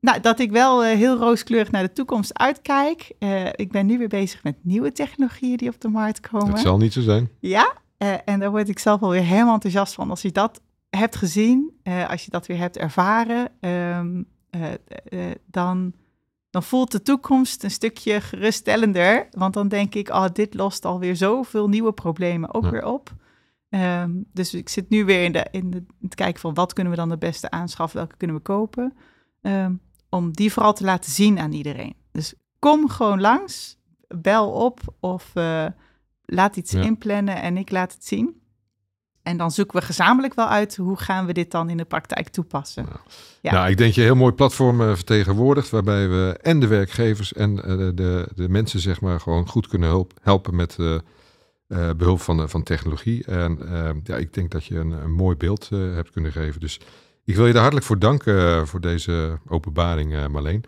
Nou, 0.02 0.20
dat 0.20 0.38
ik 0.38 0.50
wel 0.50 0.84
uh, 0.84 0.92
heel 0.92 1.16
rooskleurig 1.16 1.70
naar 1.70 1.82
de 1.82 1.92
toekomst 1.92 2.38
uitkijk. 2.38 3.12
ik 3.54 3.70
ben 3.70 3.86
nu 3.86 3.98
weer 3.98 4.08
bezig 4.08 4.42
met 4.42 4.56
nieuwe 4.60 4.92
technologieën 4.92 5.56
die 5.56 5.68
op 5.68 5.80
de 5.80 5.88
markt 5.88 6.20
komen. 6.20 6.50
Dat 6.50 6.60
zal 6.60 6.76
niet 6.76 6.92
zo 6.92 7.00
zijn. 7.00 7.30
Ja, 7.40 7.72
en 8.24 8.40
daar 8.40 8.50
word 8.50 8.68
ik 8.68 8.78
zelf 8.78 9.02
alweer 9.02 9.22
helemaal 9.22 9.54
enthousiast 9.54 9.94
van. 9.94 10.10
Als 10.10 10.22
je 10.22 10.32
dat 10.32 10.60
hebt 10.90 11.16
gezien, 11.16 11.80
als 12.08 12.24
je 12.24 12.30
dat 12.30 12.46
weer 12.46 12.58
hebt 12.58 12.76
ervaren, 12.76 13.48
um, 13.60 14.26
dan 15.46 15.92
dan 16.52 16.62
voelt 16.62 16.92
de 16.92 17.02
toekomst 17.02 17.64
een 17.64 17.70
stukje 17.70 18.20
geruststellender. 18.20 19.28
Want 19.30 19.54
dan 19.54 19.68
denk 19.68 19.94
ik, 19.94 20.08
oh, 20.08 20.26
dit 20.32 20.54
lost 20.54 20.84
alweer 20.84 21.16
zoveel 21.16 21.68
nieuwe 21.68 21.92
problemen 21.92 22.54
ook 22.54 22.66
weer 22.66 22.84
op. 22.84 23.12
Ehm, 23.68 24.10
dus 24.32 24.54
ik 24.54 24.68
zit 24.68 24.88
nu 24.88 25.04
weer 25.04 25.24
in, 25.24 25.32
de, 25.32 25.46
in, 25.50 25.70
de, 25.70 25.76
in 25.76 25.86
het 26.00 26.14
kijken 26.14 26.40
van 26.40 26.54
wat 26.54 26.72
kunnen 26.72 26.92
we 26.92 26.98
dan 26.98 27.08
de 27.08 27.18
beste 27.18 27.50
aanschaffen, 27.50 27.98
welke 27.98 28.16
kunnen 28.16 28.36
we 28.36 28.42
kopen. 28.42 28.94
Um, 29.40 29.80
om 30.14 30.32
die 30.32 30.52
vooral 30.52 30.72
te 30.72 30.84
laten 30.84 31.12
zien 31.12 31.38
aan 31.38 31.52
iedereen. 31.52 31.94
Dus 32.10 32.34
kom 32.58 32.88
gewoon 32.88 33.20
langs, 33.20 33.78
bel 34.08 34.50
op 34.50 34.80
of 35.00 35.30
uh, 35.34 35.66
laat 36.24 36.56
iets 36.56 36.74
inplannen 36.74 37.42
en 37.42 37.56
ik 37.56 37.70
laat 37.70 37.92
het 37.92 38.04
zien. 38.04 38.40
En 39.22 39.36
dan 39.36 39.50
zoeken 39.50 39.78
we 39.78 39.86
gezamenlijk 39.86 40.34
wel 40.34 40.48
uit 40.48 40.76
hoe 40.76 40.96
gaan 40.96 41.26
we 41.26 41.32
dit 41.32 41.50
dan 41.50 41.70
in 41.70 41.76
de 41.76 41.84
praktijk 41.84 42.28
toepassen. 42.28 42.84
Nou, 42.84 42.96
ja. 43.40 43.52
nou 43.52 43.70
ik 43.70 43.76
denk 43.76 43.94
je 43.94 44.00
een 44.00 44.06
heel 44.06 44.16
mooi 44.16 44.32
platform 44.32 44.80
uh, 44.80 44.94
vertegenwoordigt, 44.94 45.70
waarbij 45.70 46.08
we 46.08 46.38
en 46.42 46.60
de 46.60 46.66
werkgevers 46.66 47.32
en 47.32 47.56
uh, 47.56 47.62
de, 47.94 48.28
de 48.34 48.48
mensen 48.48 48.80
zeg 48.80 49.00
maar 49.00 49.20
gewoon 49.20 49.48
goed 49.48 49.66
kunnen 49.66 49.88
hulp, 49.88 50.12
helpen 50.20 50.56
met 50.56 50.76
uh, 50.78 50.98
behulp 51.66 52.20
van, 52.20 52.48
van 52.48 52.62
technologie. 52.62 53.24
En 53.24 53.58
ja, 54.04 54.16
ik 54.16 54.34
denk 54.34 54.50
dat 54.50 54.64
je 54.64 54.78
een, 54.78 54.90
een 54.90 55.12
mooi 55.12 55.36
beeld 55.36 55.68
hebt 55.68 56.10
kunnen 56.10 56.32
geven. 56.32 56.60
Dus 56.60 56.80
ik 57.24 57.36
wil 57.36 57.46
je 57.46 57.52
daar 57.52 57.60
hartelijk 57.60 57.86
voor 57.86 57.98
danken 57.98 58.68
voor 58.68 58.80
deze 58.80 59.38
openbaring, 59.48 60.28
Marleen. 60.28 60.64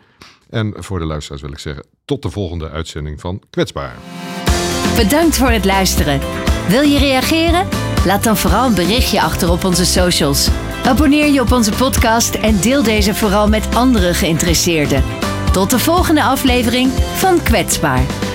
En 0.49 0.73
voor 0.77 0.99
de 0.99 1.05
luisteraars 1.05 1.41
wil 1.41 1.51
ik 1.51 1.59
zeggen, 1.59 1.85
tot 2.05 2.21
de 2.21 2.29
volgende 2.29 2.69
uitzending 2.69 3.19
van 3.19 3.41
Kwetsbaar. 3.49 3.95
Bedankt 4.95 5.37
voor 5.37 5.49
het 5.49 5.65
luisteren. 5.65 6.19
Wil 6.67 6.81
je 6.81 6.97
reageren? 6.97 7.67
Laat 8.05 8.23
dan 8.23 8.37
vooral 8.37 8.65
een 8.65 8.75
berichtje 8.75 9.21
achter 9.21 9.51
op 9.51 9.63
onze 9.63 9.85
socials. 9.85 10.49
Abonneer 10.85 11.33
je 11.33 11.41
op 11.41 11.51
onze 11.51 11.71
podcast 11.71 12.35
en 12.35 12.59
deel 12.61 12.83
deze 12.83 13.13
vooral 13.13 13.49
met 13.49 13.75
andere 13.75 14.13
geïnteresseerden. 14.13 15.03
Tot 15.51 15.69
de 15.69 15.79
volgende 15.79 16.23
aflevering 16.23 16.91
van 16.91 17.43
Kwetsbaar. 17.43 18.34